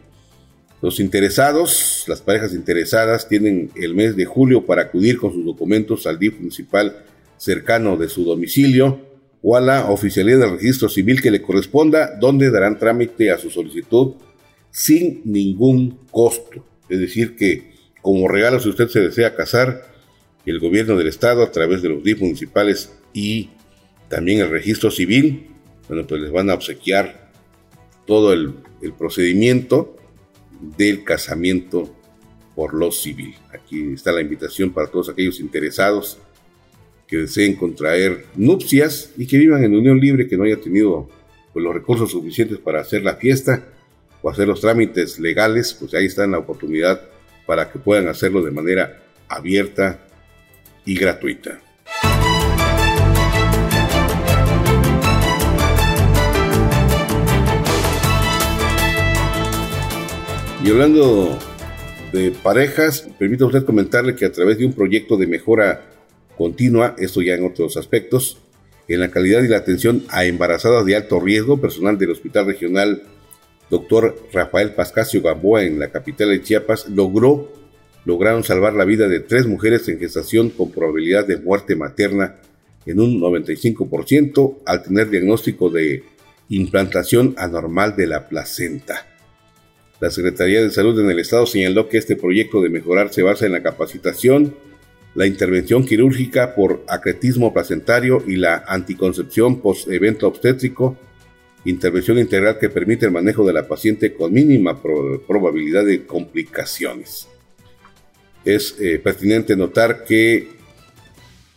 [0.80, 6.06] Los interesados, las parejas interesadas, tienen el mes de julio para acudir con sus documentos
[6.06, 7.04] al DIF municipal
[7.36, 9.00] cercano de su domicilio
[9.42, 13.50] o a la oficialidad del registro civil que le corresponda, donde darán trámite a su
[13.50, 14.14] solicitud
[14.74, 16.66] sin ningún costo.
[16.88, 19.94] Es decir, que como regalo, si usted se desea casar,
[20.44, 23.50] el gobierno del estado, a través de los DIF municipales y
[24.08, 25.46] también el registro civil,
[25.88, 27.30] bueno, pues les van a obsequiar
[28.04, 28.54] todo el,
[28.98, 29.96] procedimiento
[30.76, 31.94] del casamiento
[32.54, 33.34] por lo civil.
[33.50, 36.18] Aquí está la invitación para todos aquellos interesados
[37.06, 41.08] que deseen contraer nupcias y que vivan en unión libre, que no haya tenido
[41.54, 43.73] pues, los recursos suficientes para hacer la fiesta
[44.24, 46.98] o hacer los trámites legales, pues ahí está la oportunidad
[47.44, 49.98] para que puedan hacerlo de manera abierta
[50.86, 51.60] y gratuita.
[60.64, 61.38] Y hablando
[62.10, 65.82] de parejas, permita usted comentarle que a través de un proyecto de mejora
[66.38, 68.38] continua, esto ya en otros aspectos,
[68.88, 73.02] en la calidad y la atención a embarazadas de alto riesgo, personal del Hospital Regional
[73.74, 74.14] Dr.
[74.32, 77.50] Rafael Pascasio Gamboa en la capital de Chiapas logró
[78.04, 82.36] lograron salvar la vida de tres mujeres en gestación con probabilidad de muerte materna
[82.86, 86.04] en un 95% al tener diagnóstico de
[86.50, 89.06] implantación anormal de la placenta.
[90.00, 93.46] La Secretaría de Salud en el Estado señaló que este proyecto de mejorar se basa
[93.46, 94.54] en la capacitación,
[95.14, 100.98] la intervención quirúrgica por acretismo placentario y la anticoncepción post-evento obstétrico,
[101.64, 107.28] intervención integral que permite el manejo de la paciente con mínima probabilidad de complicaciones.
[108.44, 110.48] Es eh, pertinente notar que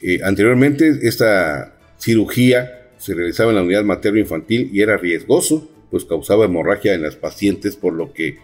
[0.01, 6.45] eh, anteriormente esta cirugía se realizaba en la unidad materno-infantil y era riesgoso pues causaba
[6.45, 8.37] hemorragia en las pacientes, por lo que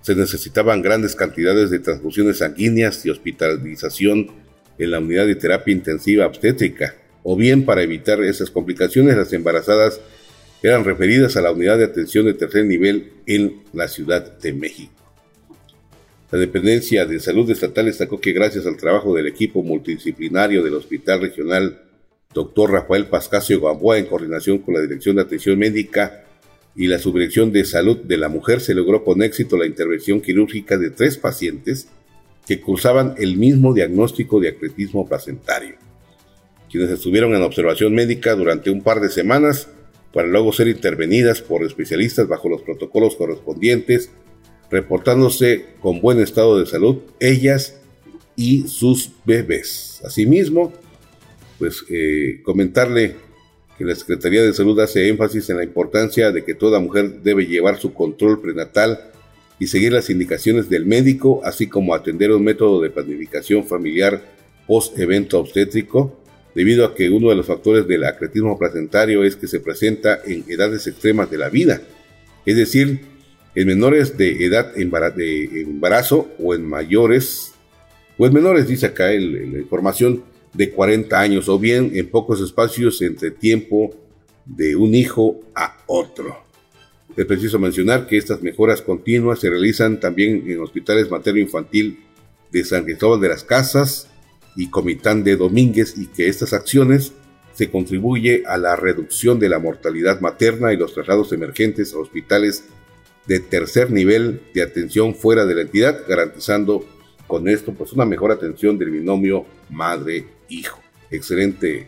[0.00, 4.28] se necesitaban grandes cantidades de transfusiones sanguíneas y hospitalización
[4.78, 10.00] en la unidad de terapia intensiva obstétrica, o bien para evitar esas complicaciones las embarazadas
[10.62, 14.92] eran referidas a la unidad de atención de tercer nivel en la Ciudad de México.
[16.30, 21.22] La Dependencia de Salud Estatal destacó que gracias al trabajo del equipo multidisciplinario del Hospital
[21.22, 21.82] Regional
[22.32, 22.70] Dr.
[22.70, 26.24] Rafael Pascasio Gamboa en coordinación con la Dirección de Atención Médica
[26.76, 30.78] y la Subdirección de Salud de la Mujer se logró con éxito la intervención quirúrgica
[30.78, 31.88] de tres pacientes
[32.46, 35.74] que cursaban el mismo diagnóstico de acretismo placentario,
[36.70, 39.68] quienes estuvieron en observación médica durante un par de semanas
[40.12, 44.10] para luego ser intervenidas por especialistas bajo los protocolos correspondientes
[44.70, 47.80] reportándose con buen estado de salud ellas
[48.36, 50.00] y sus bebés.
[50.04, 50.72] Asimismo,
[51.58, 53.16] pues eh, comentarle
[53.76, 57.46] que la Secretaría de Salud hace énfasis en la importancia de que toda mujer debe
[57.46, 59.10] llevar su control prenatal
[59.58, 64.22] y seguir las indicaciones del médico, así como atender un método de planificación familiar
[64.66, 66.19] post-evento obstétrico,
[66.54, 70.44] debido a que uno de los factores del acretismo placentario es que se presenta en
[70.48, 71.80] edades extremas de la vida,
[72.44, 73.00] es decir,
[73.54, 77.52] en menores de edad de embarazo o en mayores,
[78.16, 83.00] o en menores, dice acá la información, de 40 años, o bien en pocos espacios
[83.02, 83.94] entre tiempo
[84.44, 86.44] de un hijo a otro.
[87.16, 92.00] Es preciso mencionar que estas mejoras continuas se realizan también en hospitales materno-infantil
[92.50, 94.09] de San Cristóbal de las Casas
[94.56, 97.12] y Comitán de Domínguez y que estas acciones
[97.52, 102.64] se contribuye a la reducción de la mortalidad materna y los traslados emergentes a hospitales
[103.26, 106.84] de tercer nivel de atención fuera de la entidad, garantizando
[107.26, 110.80] con esto pues una mejor atención del binomio madre-hijo.
[111.10, 111.86] Excelente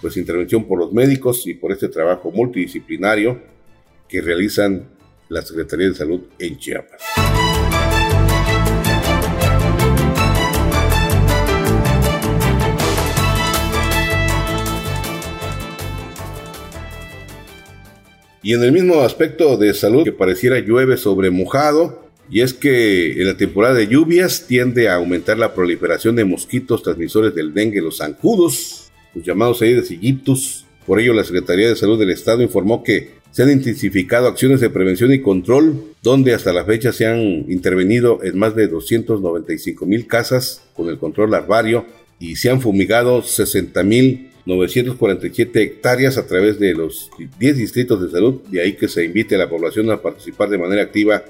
[0.00, 3.40] pues intervención por los médicos y por este trabajo multidisciplinario
[4.06, 4.90] que realizan
[5.30, 7.00] la Secretaría de Salud en Chiapas.
[18.44, 23.12] Y en el mismo aspecto de salud que pareciera llueve sobre mojado, y es que
[23.12, 27.80] en la temporada de lluvias tiende a aumentar la proliferación de mosquitos transmisores del dengue,
[27.80, 30.66] los zancudos, los llamados Aedes aegyptus.
[30.86, 34.68] Por ello, la Secretaría de Salud del Estado informó que se han intensificado acciones de
[34.68, 40.06] prevención y control, donde hasta la fecha se han intervenido en más de 295 mil
[40.06, 41.86] casas con el control larvario
[42.18, 48.10] y se han fumigado 60 mil 947 hectáreas a través de los 10 distritos de
[48.10, 51.24] salud, de ahí que se invite a la población a participar de manera activa,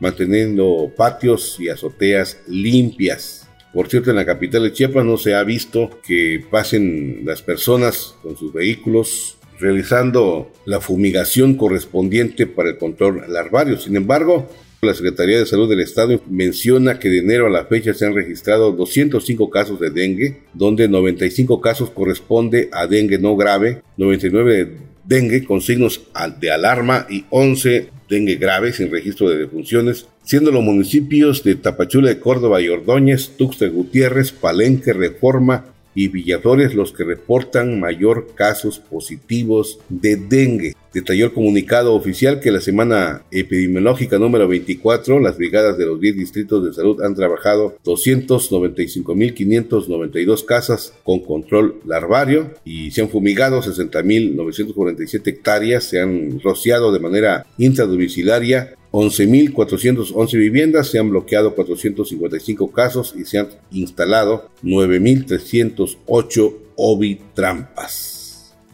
[0.00, 3.48] manteniendo patios y azoteas limpias.
[3.72, 8.14] Por cierto, en la capital de Chiapas no se ha visto que pasen las personas
[8.22, 13.78] con sus vehículos realizando la fumigación correspondiente para el control larvario.
[13.78, 14.48] Sin embargo,
[14.84, 18.14] la Secretaría de Salud del Estado menciona que de enero a la fecha se han
[18.14, 24.94] registrado 205 casos de dengue, donde 95 casos corresponde a dengue no grave, 99 de
[25.06, 26.00] dengue con signos
[26.40, 32.08] de alarma y 11 dengue grave sin registro de defunciones, siendo los municipios de Tapachula
[32.08, 38.78] de Córdoba y Ordóñez, Tuxtla Gutiérrez, Palenque, Reforma, y Villadores los que reportan mayor casos
[38.78, 40.74] positivos de dengue.
[40.94, 46.16] Detalló el comunicado oficial que la semana epidemiológica número 24, las brigadas de los 10
[46.16, 55.26] distritos de salud han trabajado 295.592 casas con control larvario y se han fumigado 60.947
[55.26, 63.24] hectáreas, se han rociado de manera intradomiciliaria 11.411 viviendas, se han bloqueado 455 casos y
[63.24, 68.13] se han instalado 9.308 ovitrampas.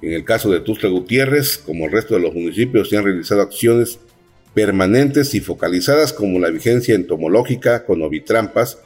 [0.03, 3.43] En el caso de Tuxtla Gutiérrez, como el resto de los municipios, se han realizado
[3.43, 3.99] acciones
[4.55, 8.79] permanentes y focalizadas como la vigencia entomológica con ovitrampas,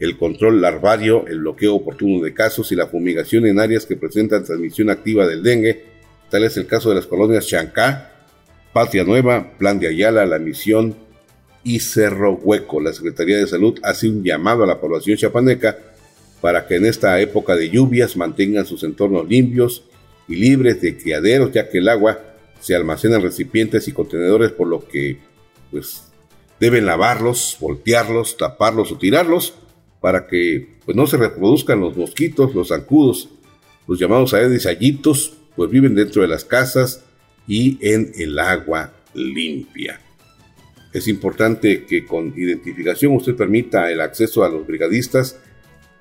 [0.00, 4.44] el control larvario, el bloqueo oportuno de casos y la fumigación en áreas que presentan
[4.44, 5.84] transmisión activa del dengue,
[6.30, 8.10] tal es el caso de las colonias Chancá,
[8.72, 10.96] Patria Nueva, Plan de Ayala, La Misión
[11.62, 12.80] y Cerro Hueco.
[12.80, 15.78] La Secretaría de Salud hace un llamado a la población chapaneca
[16.40, 19.84] para que en esta época de lluvias mantengan sus entornos limpios
[20.28, 22.20] y libres de criaderos, ya que el agua
[22.60, 25.18] se almacena en recipientes y contenedores, por lo que
[25.70, 26.04] pues
[26.60, 29.54] deben lavarlos, voltearlos, taparlos o tirarlos
[30.00, 33.30] para que pues, no se reproduzcan los mosquitos, los zancudos,
[33.86, 37.04] los llamados aedes ayitos, pues viven dentro de las casas
[37.46, 40.00] y en el agua limpia.
[40.92, 45.40] Es importante que con identificación usted permita el acceso a los brigadistas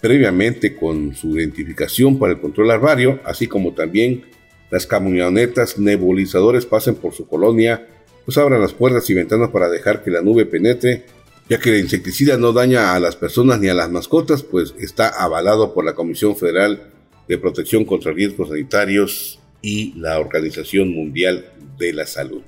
[0.03, 4.25] previamente con su identificación para el control larvario, así como también
[4.69, 7.87] las camionetas nebulizadores pasen por su colonia
[8.25, 11.05] pues abran las puertas y ventanas para dejar que la nube penetre,
[11.49, 15.07] ya que el insecticida no daña a las personas ni a las mascotas, pues está
[15.07, 16.91] avalado por la Comisión Federal
[17.29, 22.41] de Protección contra Riesgos Sanitarios y la Organización Mundial de la Salud.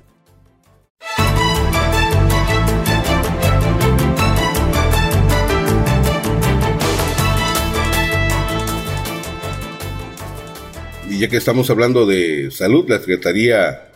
[11.16, 13.88] Y ya que estamos hablando de salud, la Secretaría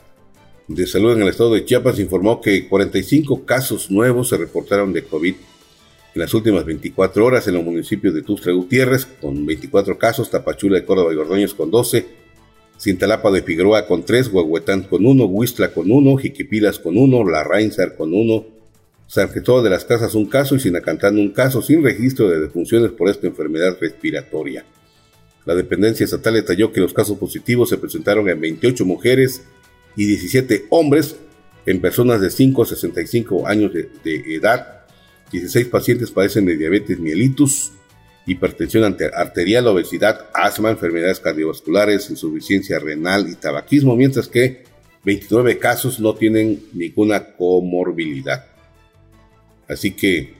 [0.68, 5.04] de Salud en el estado de Chiapas informó que 45 casos nuevos se reportaron de
[5.04, 5.34] COVID
[6.14, 10.78] en las últimas 24 horas en los municipios de Tuxtla Gutiérrez con 24 casos, Tapachula
[10.78, 12.06] de Córdoba y Ordóñez con 12,
[12.80, 17.44] Cintalapa de Figueroa con 3, Huehuetán con 1, Huistla con 1, Jiquipilas con 1, La
[17.44, 18.46] Rainsar con 1,
[19.08, 22.92] San Cristóbal de las Casas un caso y Sinacantán un caso sin registro de defunciones
[22.92, 24.64] por esta enfermedad respiratoria.
[25.46, 29.42] La dependencia estatal detalló que los casos positivos se presentaron en 28 mujeres
[29.96, 31.16] y 17 hombres
[31.66, 34.86] en personas de 5 a 65 años de, edad.
[35.32, 37.72] 16 pacientes padecen de diabetes mellitus,
[38.26, 44.64] hipertensión arterial, obesidad, asma, enfermedades cardiovasculares, insuficiencia renal y tabaquismo, mientras que
[45.04, 48.46] 29 casos no tienen ninguna comorbilidad.
[49.68, 50.34] Así que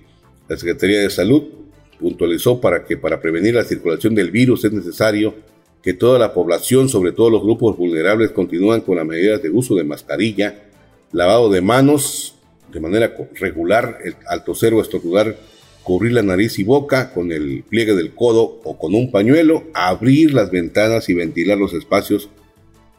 [0.49, 1.60] la Secretaría de Salud
[2.01, 5.35] puntualizó para que para prevenir la circulación del virus es necesario
[5.83, 9.75] que toda la población, sobre todo los grupos vulnerables, continúen con las medidas de uso
[9.75, 10.65] de mascarilla,
[11.13, 12.35] lavado de manos
[12.73, 13.99] de manera regular,
[14.29, 15.37] al toser o estornudar,
[15.83, 20.33] cubrir la nariz y boca con el pliegue del codo o con un pañuelo, abrir
[20.35, 22.29] las ventanas y ventilar los espacios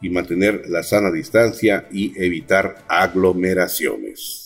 [0.02, 4.41] y mantener la sana distancia y evitar aglomeraciones.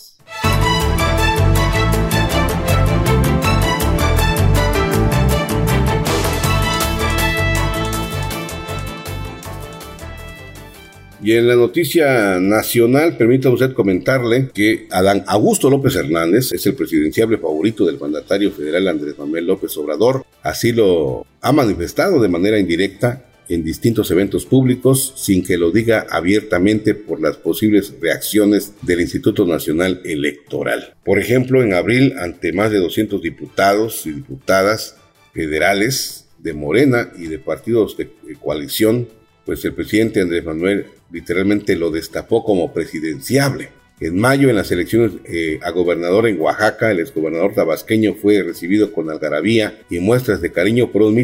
[11.26, 16.76] Y en la noticia nacional, permítame usted comentarle que Adán Augusto López Hernández es el
[16.76, 20.24] presidenciable favorito del mandatario federal Andrés Manuel López Obrador.
[20.44, 26.06] Así lo ha manifestado de manera indirecta en distintos eventos públicos sin que lo diga
[26.08, 30.94] abiertamente por las posibles reacciones del Instituto Nacional Electoral.
[31.04, 34.94] Por ejemplo, en abril, ante más de 200 diputados y diputadas
[35.34, 39.08] federales de Morena y de partidos de coalición,
[39.46, 43.70] pues el presidente Andrés Manuel literalmente lo destapó como presidenciable.
[44.00, 48.92] En mayo, en las elecciones eh, a gobernador en Oaxaca, el exgobernador tabasqueño fue recibido
[48.92, 51.16] con algarabía y muestras de cariño por un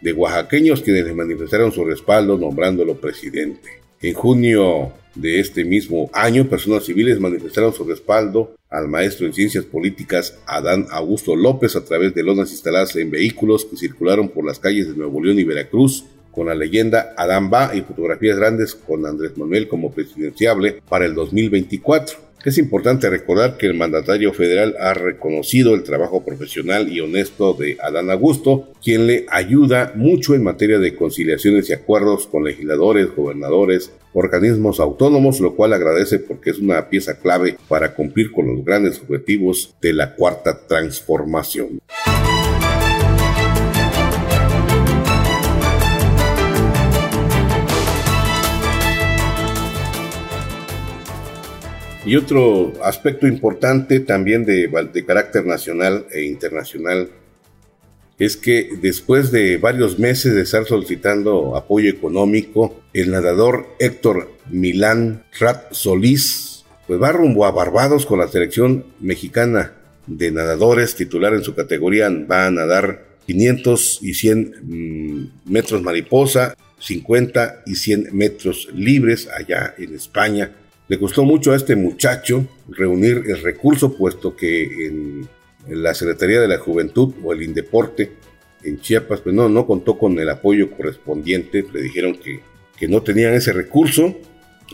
[0.00, 3.80] de oaxaqueños quienes le manifestaron su respaldo nombrándolo presidente.
[4.00, 9.64] En junio de este mismo año, personas civiles manifestaron su respaldo al maestro en ciencias
[9.64, 14.60] políticas Adán Augusto López a través de lonas instaladas en vehículos que circularon por las
[14.60, 16.04] calles de Nuevo León y Veracruz
[16.38, 21.12] con la leyenda Adán Va y fotografías grandes con Andrés Manuel como presidenciable para el
[21.16, 22.16] 2024.
[22.44, 27.76] Es importante recordar que el mandatario federal ha reconocido el trabajo profesional y honesto de
[27.82, 33.90] Adán Augusto, quien le ayuda mucho en materia de conciliaciones y acuerdos con legisladores, gobernadores,
[34.12, 39.00] organismos autónomos, lo cual agradece porque es una pieza clave para cumplir con los grandes
[39.00, 41.80] objetivos de la cuarta transformación.
[52.08, 54.70] Y otro aspecto importante también de,
[55.06, 57.10] carácter nacional e internacional
[58.18, 65.24] es que después de varios meses de estar solicitando apoyo económico, el nadador Héctor Milán
[65.38, 69.74] Rat Solís pues va rumbo a Barbados con la selección mexicana
[70.06, 72.08] de nadadores titular en su categoría.
[72.08, 79.74] Va a nadar 500 y 100 mm, metros mariposa, 50 y 100 metros libres allá
[79.76, 80.52] en España
[80.88, 85.28] le costó mucho a este muchacho reunir el recurso, puesto que en,
[85.68, 88.12] la Secretaría de la Juventud o el Indeporte
[88.62, 91.62] en Chiapas, pues no, no contó con el apoyo correspondiente.
[91.70, 92.40] Le dijeron que,
[92.78, 94.16] que no tenían ese recurso,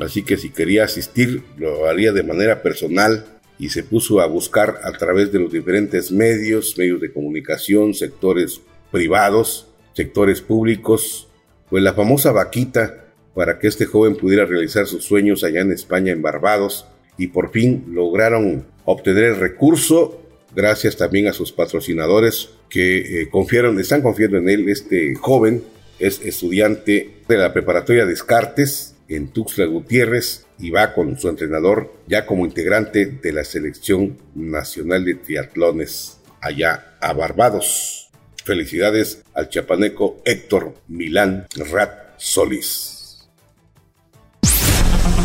[0.00, 3.24] así que si quería asistir lo haría de manera personal
[3.58, 8.60] y se puso a buscar a través de los diferentes medios, medios de comunicación, sectores
[8.92, 11.26] privados, sectores públicos,
[11.68, 13.03] pues la famosa vaquita
[13.35, 17.51] para que este joven pudiera realizar sus sueños allá en España, en Barbados, y por
[17.51, 20.20] fin lograron obtener el recurso
[20.55, 24.68] gracias también a sus patrocinadores que eh, confiaron, están confiando en él.
[24.68, 25.64] Este joven
[25.99, 32.26] es estudiante de la preparatoria Descartes en Tuxtla Gutiérrez y va con su entrenador ya
[32.26, 38.11] como integrante de la selección nacional de triatlones allá a Barbados.
[38.45, 42.93] Felicidades al chapaneco Héctor Milán Rat Solís.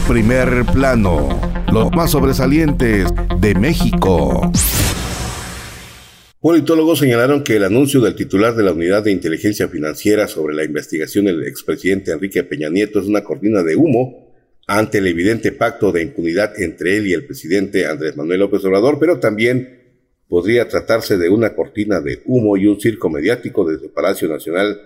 [0.10, 1.30] Primer plano.
[1.72, 3.08] los más sobresalientes
[3.40, 4.52] de México.
[6.42, 10.64] Politólogos señalaron que el anuncio del titular de la Unidad de Inteligencia Financiera sobre la
[10.64, 14.34] investigación del expresidente Enrique Peña Nieto es una cortina de humo
[14.66, 18.98] ante el evidente pacto de impunidad entre él y el presidente Andrés Manuel López Obrador,
[19.00, 19.78] pero también
[20.28, 24.82] podría tratarse de una cortina de humo y un circo mediático desde Palacio Nacional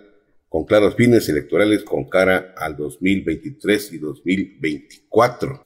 [0.53, 5.65] con claros fines electorales con cara al 2023 y 2024.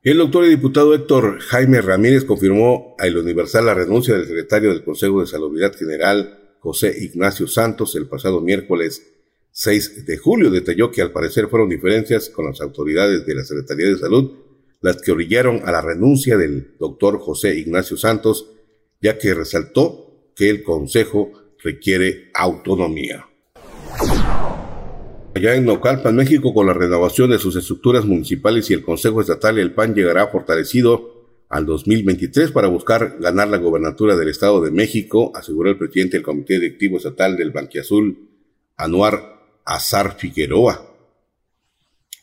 [0.00, 4.70] El doctor y diputado Héctor Jaime Ramírez confirmó a El Universal la renuncia del secretario
[4.70, 9.02] del Consejo de Salubridad General, José Ignacio Santos, el pasado miércoles
[9.50, 10.52] 6 de julio.
[10.52, 14.34] Detalló que al parecer fueron diferencias con las autoridades de la Secretaría de Salud
[14.82, 18.52] las que orillaron a la renuncia del doctor José Ignacio Santos,
[19.00, 23.26] ya que resaltó que el Consejo requiere autonomía.
[25.34, 29.58] Allá en Naucalpan, México, con la renovación de sus estructuras municipales y el Consejo Estatal,
[29.58, 31.14] el PAN llegará fortalecido
[31.48, 36.24] al 2023 para buscar ganar la gobernatura del Estado de México, aseguró el presidente del
[36.24, 38.28] Comité Directivo Estatal del Banquiazul,
[38.76, 40.90] Anuar Azar Figueroa.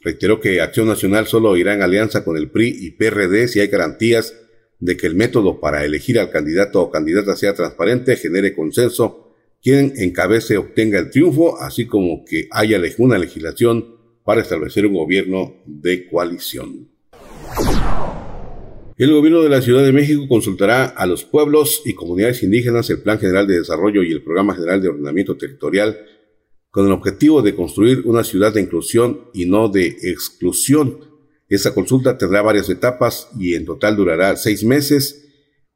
[0.02, 3.68] Reiteró que Acción Nacional solo irá en alianza con el PRI y PRD si hay
[3.68, 4.36] garantías
[4.80, 9.20] de que el método para elegir al candidato o candidata sea transparente, genere consenso,
[9.62, 15.62] quien encabece obtenga el triunfo, así como que haya una legislación para establecer un gobierno
[15.66, 16.89] de coalición.
[18.97, 23.01] El gobierno de la Ciudad de México consultará a los pueblos y comunidades indígenas el
[23.01, 25.97] Plan General de Desarrollo y el Programa General de Ordenamiento Territorial
[26.70, 30.99] con el objetivo de construir una ciudad de inclusión y no de exclusión.
[31.49, 35.30] Esta consulta tendrá varias etapas y en total durará seis meses.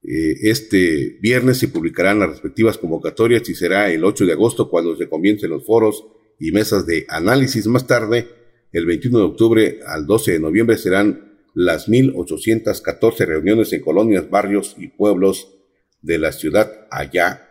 [0.08, 4.96] Eh, este viernes se publicarán las respectivas convocatorias y será el 8 de agosto cuando
[4.96, 6.06] se comiencen los foros
[6.40, 7.66] y mesas de análisis.
[7.66, 8.28] Más tarde,
[8.72, 14.76] el 21 de octubre al 12 de noviembre serán las 1.814 reuniones en colonias, barrios
[14.78, 15.54] y pueblos
[16.02, 17.50] de la ciudad allá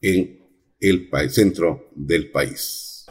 [0.00, 0.38] en
[0.78, 3.06] el centro del país.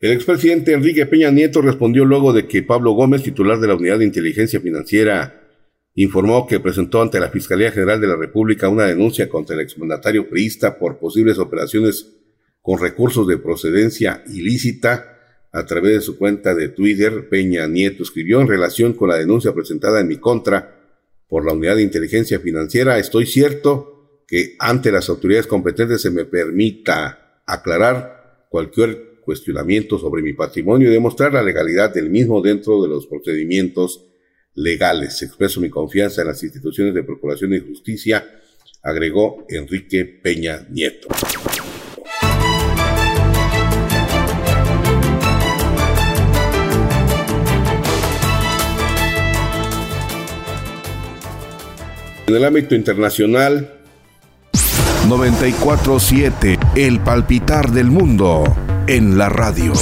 [0.00, 3.98] El expresidente Enrique Peña Nieto respondió luego de que Pablo Gómez, titular de la Unidad
[3.98, 5.43] de Inteligencia Financiera,
[5.94, 10.28] informó que presentó ante la Fiscalía General de la República una denuncia contra el exmandatario
[10.28, 12.12] priista por posibles operaciones
[12.60, 15.10] con recursos de procedencia ilícita.
[15.52, 19.52] A través de su cuenta de Twitter, Peña Nieto escribió en relación con la denuncia
[19.52, 20.80] presentada en mi contra
[21.28, 26.24] por la Unidad de Inteligencia Financiera, estoy cierto que ante las autoridades competentes se me
[26.24, 32.88] permita aclarar cualquier cuestionamiento sobre mi patrimonio y demostrar la legalidad del mismo dentro de
[32.88, 34.04] los procedimientos
[34.54, 35.20] legales.
[35.22, 38.24] Expreso mi confianza en las instituciones de Procuración y Justicia,
[38.82, 41.08] agregó Enrique Peña Nieto.
[52.26, 53.70] En el ámbito internacional,
[55.08, 58.44] 947, el palpitar del mundo
[58.86, 59.74] en la radio.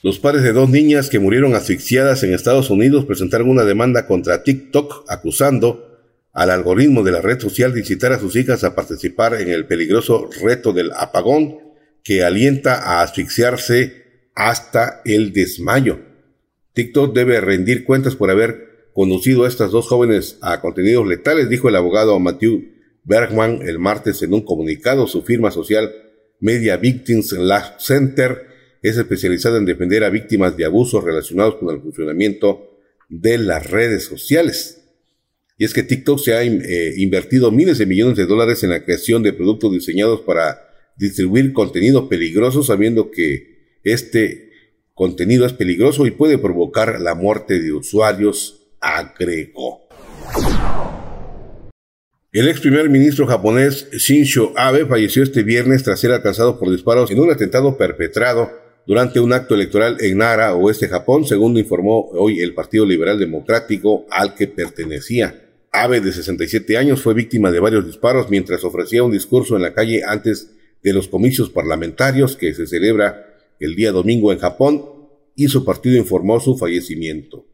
[0.00, 4.44] Los padres de dos niñas que murieron asfixiadas en Estados Unidos presentaron una demanda contra
[4.44, 5.98] TikTok acusando
[6.32, 9.66] al algoritmo de la red social de incitar a sus hijas a participar en el
[9.66, 11.58] peligroso reto del apagón
[12.04, 15.98] que alienta a asfixiarse hasta el desmayo.
[16.74, 21.68] TikTok debe rendir cuentas por haber conducido a estas dos jóvenes a contenidos letales, dijo
[21.68, 22.68] el abogado Matthew
[23.02, 25.92] Bergman el martes en un comunicado, su firma social
[26.38, 28.47] Media Victims Law Center
[28.88, 32.78] es especializada en defender a víctimas de abusos relacionados con el funcionamiento
[33.08, 34.84] de las redes sociales.
[35.56, 38.84] Y es que TikTok se ha eh, invertido miles de millones de dólares en la
[38.84, 40.58] creación de productos diseñados para
[40.96, 44.50] distribuir contenido peligroso, sabiendo que este
[44.94, 49.88] contenido es peligroso y puede provocar la muerte de usuarios, agregó.
[52.30, 57.10] El ex primer ministro japonés Shinzo Abe falleció este viernes tras ser alcanzado por disparos
[57.10, 58.50] en un atentado perpetrado
[58.88, 64.06] durante un acto electoral en Nara, oeste Japón, según informó hoy el Partido Liberal Democrático
[64.10, 65.50] al que pertenecía.
[65.70, 69.74] Abe, de 67 años, fue víctima de varios disparos mientras ofrecía un discurso en la
[69.74, 73.26] calle antes de los comicios parlamentarios que se celebra
[73.60, 74.82] el día domingo en Japón
[75.36, 77.44] y su partido informó su fallecimiento.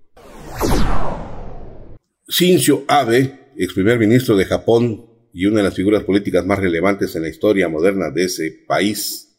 [2.29, 7.17] Shinzo Abe ex primer ministro de Japón y una de las figuras políticas más relevantes
[7.17, 9.34] en la historia moderna de ese país,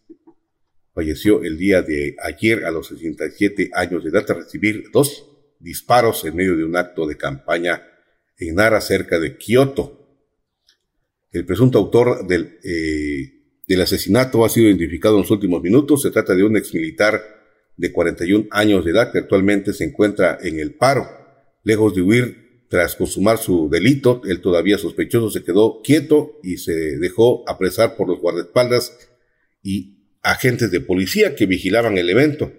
[0.95, 5.29] falleció el día de ayer a los 67 años de edad a recibir dos
[5.59, 7.83] disparos en medio de un acto de campaña
[8.37, 10.07] en Nara, cerca de Kioto.
[11.31, 16.01] El presunto autor del, eh, del asesinato ha sido identificado en los últimos minutos.
[16.01, 17.21] Se trata de un exmilitar
[17.75, 21.09] de 41 años de edad, que actualmente se encuentra en el paro.
[21.63, 26.97] Lejos de huir tras consumar su delito, el todavía sospechoso se quedó quieto y se
[26.97, 28.97] dejó apresar por los guardaespaldas
[29.61, 29.94] y
[30.25, 32.51] agentes de policía que vigilaban el evento.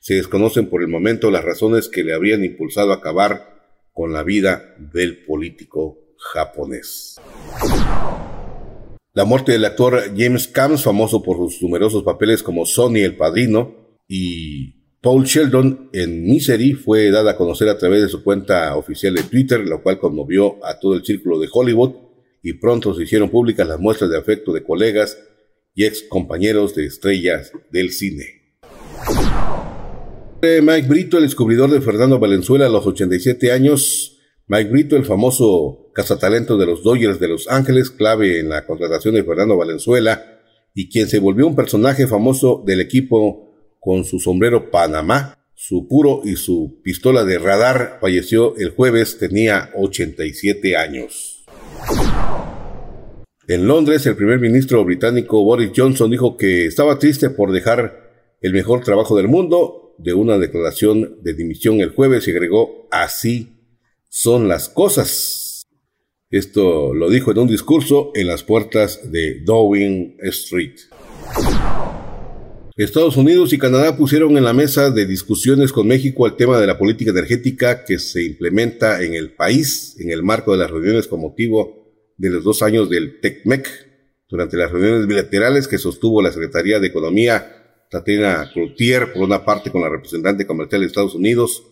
[0.00, 3.54] Se desconocen por el momento las razones que le habrían impulsado a acabar
[3.92, 7.20] con la vida del político japonés.
[9.12, 13.96] La muerte del actor James Caan, famoso por sus numerosos papeles como Sonny el Padrino
[14.08, 19.14] y Paul Sheldon en Misery, fue dada a conocer a través de su cuenta oficial
[19.14, 21.92] de Twitter, lo cual conmovió a todo el círculo de Hollywood
[22.42, 25.16] y pronto se hicieron públicas las muestras de afecto de colegas
[25.74, 28.44] y ex compañeros de estrellas del cine.
[30.62, 34.18] Mike Brito, el descubridor de Fernando Valenzuela a los 87 años.
[34.46, 39.14] Mike Brito, el famoso cazatalento de los Dodgers de Los Ángeles, clave en la contratación
[39.14, 40.42] de Fernando Valenzuela,
[40.74, 46.20] y quien se volvió un personaje famoso del equipo con su sombrero Panamá, su puro
[46.24, 51.46] y su pistola de radar, falleció el jueves, tenía 87 años.
[53.46, 58.54] En Londres, el primer ministro británico Boris Johnson dijo que estaba triste por dejar el
[58.54, 63.58] mejor trabajo del mundo de una declaración de dimisión el jueves y agregó, así
[64.08, 65.62] son las cosas.
[66.30, 70.76] Esto lo dijo en un discurso en las puertas de Downing Street.
[72.76, 76.66] Estados Unidos y Canadá pusieron en la mesa de discusiones con México el tema de
[76.66, 81.06] la política energética que se implementa en el país en el marco de las reuniones
[81.06, 81.83] con motivo
[82.16, 83.68] de los dos años del TECMEC.
[84.28, 89.70] Durante las reuniones bilaterales que sostuvo la Secretaría de Economía Tatiana Cloutier, por una parte
[89.70, 91.62] con la representante comercial de Estados Unidos,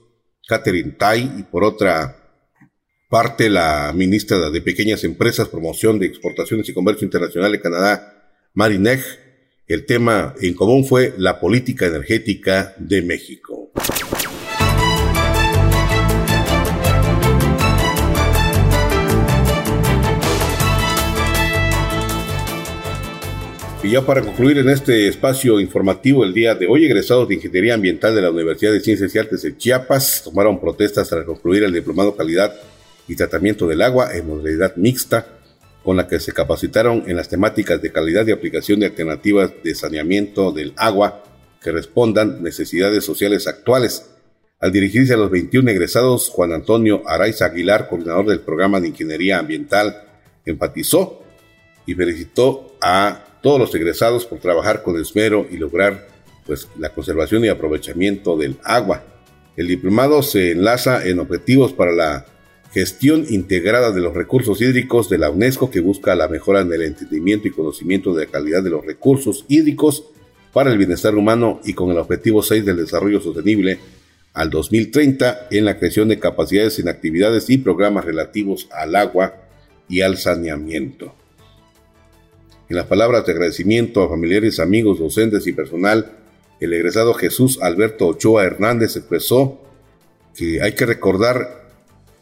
[0.46, 2.16] Catherine Tai, y por otra
[3.08, 9.00] parte la ministra de Pequeñas Empresas, Promoción de Exportaciones y Comercio Internacional de Canadá, Marineg.
[9.66, 13.61] El tema en común fue la política energética de México.
[23.84, 27.74] Y ya para concluir en este espacio informativo el día de hoy, egresados de Ingeniería
[27.74, 31.72] Ambiental de la Universidad de Ciencias y Artes de Chiapas tomaron protestas tras concluir el
[31.72, 32.54] Diplomado Calidad
[33.08, 35.26] y Tratamiento del Agua en modalidad mixta,
[35.82, 39.74] con la que se capacitaron en las temáticas de calidad y aplicación de alternativas de
[39.74, 41.24] saneamiento del agua
[41.60, 44.10] que respondan necesidades sociales actuales.
[44.60, 49.40] Al dirigirse a los 21 egresados, Juan Antonio Araiza Aguilar, coordinador del programa de Ingeniería
[49.40, 50.04] Ambiental,
[50.46, 51.24] enfatizó
[51.84, 56.08] y felicitó a todos los egresados por trabajar con esmero y lograr
[56.46, 59.04] pues, la conservación y aprovechamiento del agua.
[59.56, 62.26] El diplomado se enlaza en objetivos para la
[62.72, 66.82] gestión integrada de los recursos hídricos de la UNESCO que busca la mejora en el
[66.82, 70.04] entendimiento y conocimiento de la calidad de los recursos hídricos
[70.54, 73.78] para el bienestar humano y con el objetivo 6 del desarrollo sostenible
[74.32, 79.34] al 2030 en la creación de capacidades en actividades y programas relativos al agua
[79.88, 81.14] y al saneamiento.
[82.72, 86.12] En las palabras de agradecimiento a familiares, amigos, docentes y personal,
[86.58, 89.60] el egresado Jesús Alberto Ochoa Hernández expresó
[90.34, 91.68] que hay que recordar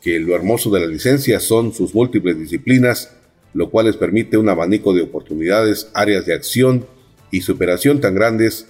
[0.00, 3.16] que lo hermoso de la licencia son sus múltiples disciplinas,
[3.54, 6.84] lo cual les permite un abanico de oportunidades, áreas de acción
[7.30, 8.66] y superación tan grandes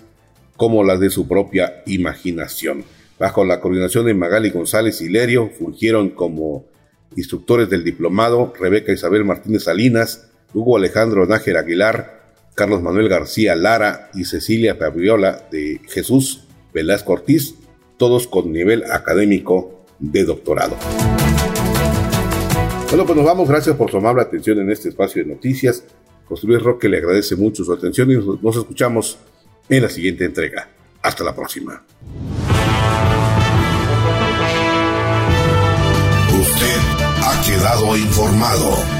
[0.58, 2.84] como las de su propia imaginación.
[3.18, 6.66] Bajo la coordinación de Magali González Hilerio, fungieron como
[7.16, 12.20] instructores del diplomado Rebeca Isabel Martínez Salinas, Hugo Alejandro Nájera Aguilar,
[12.54, 17.54] Carlos Manuel García Lara y Cecilia Fabiola de Jesús Velasco Ortiz,
[17.96, 20.76] todos con nivel académico de doctorado.
[22.88, 23.48] Bueno, pues nos vamos.
[23.48, 25.84] Gracias por su amable atención en este espacio de noticias.
[26.26, 29.18] José Luis Roque le agradece mucho su atención y nos escuchamos
[29.68, 30.68] en la siguiente entrega.
[31.02, 31.84] Hasta la próxima.
[36.40, 36.76] Usted
[37.22, 38.99] ha quedado informado.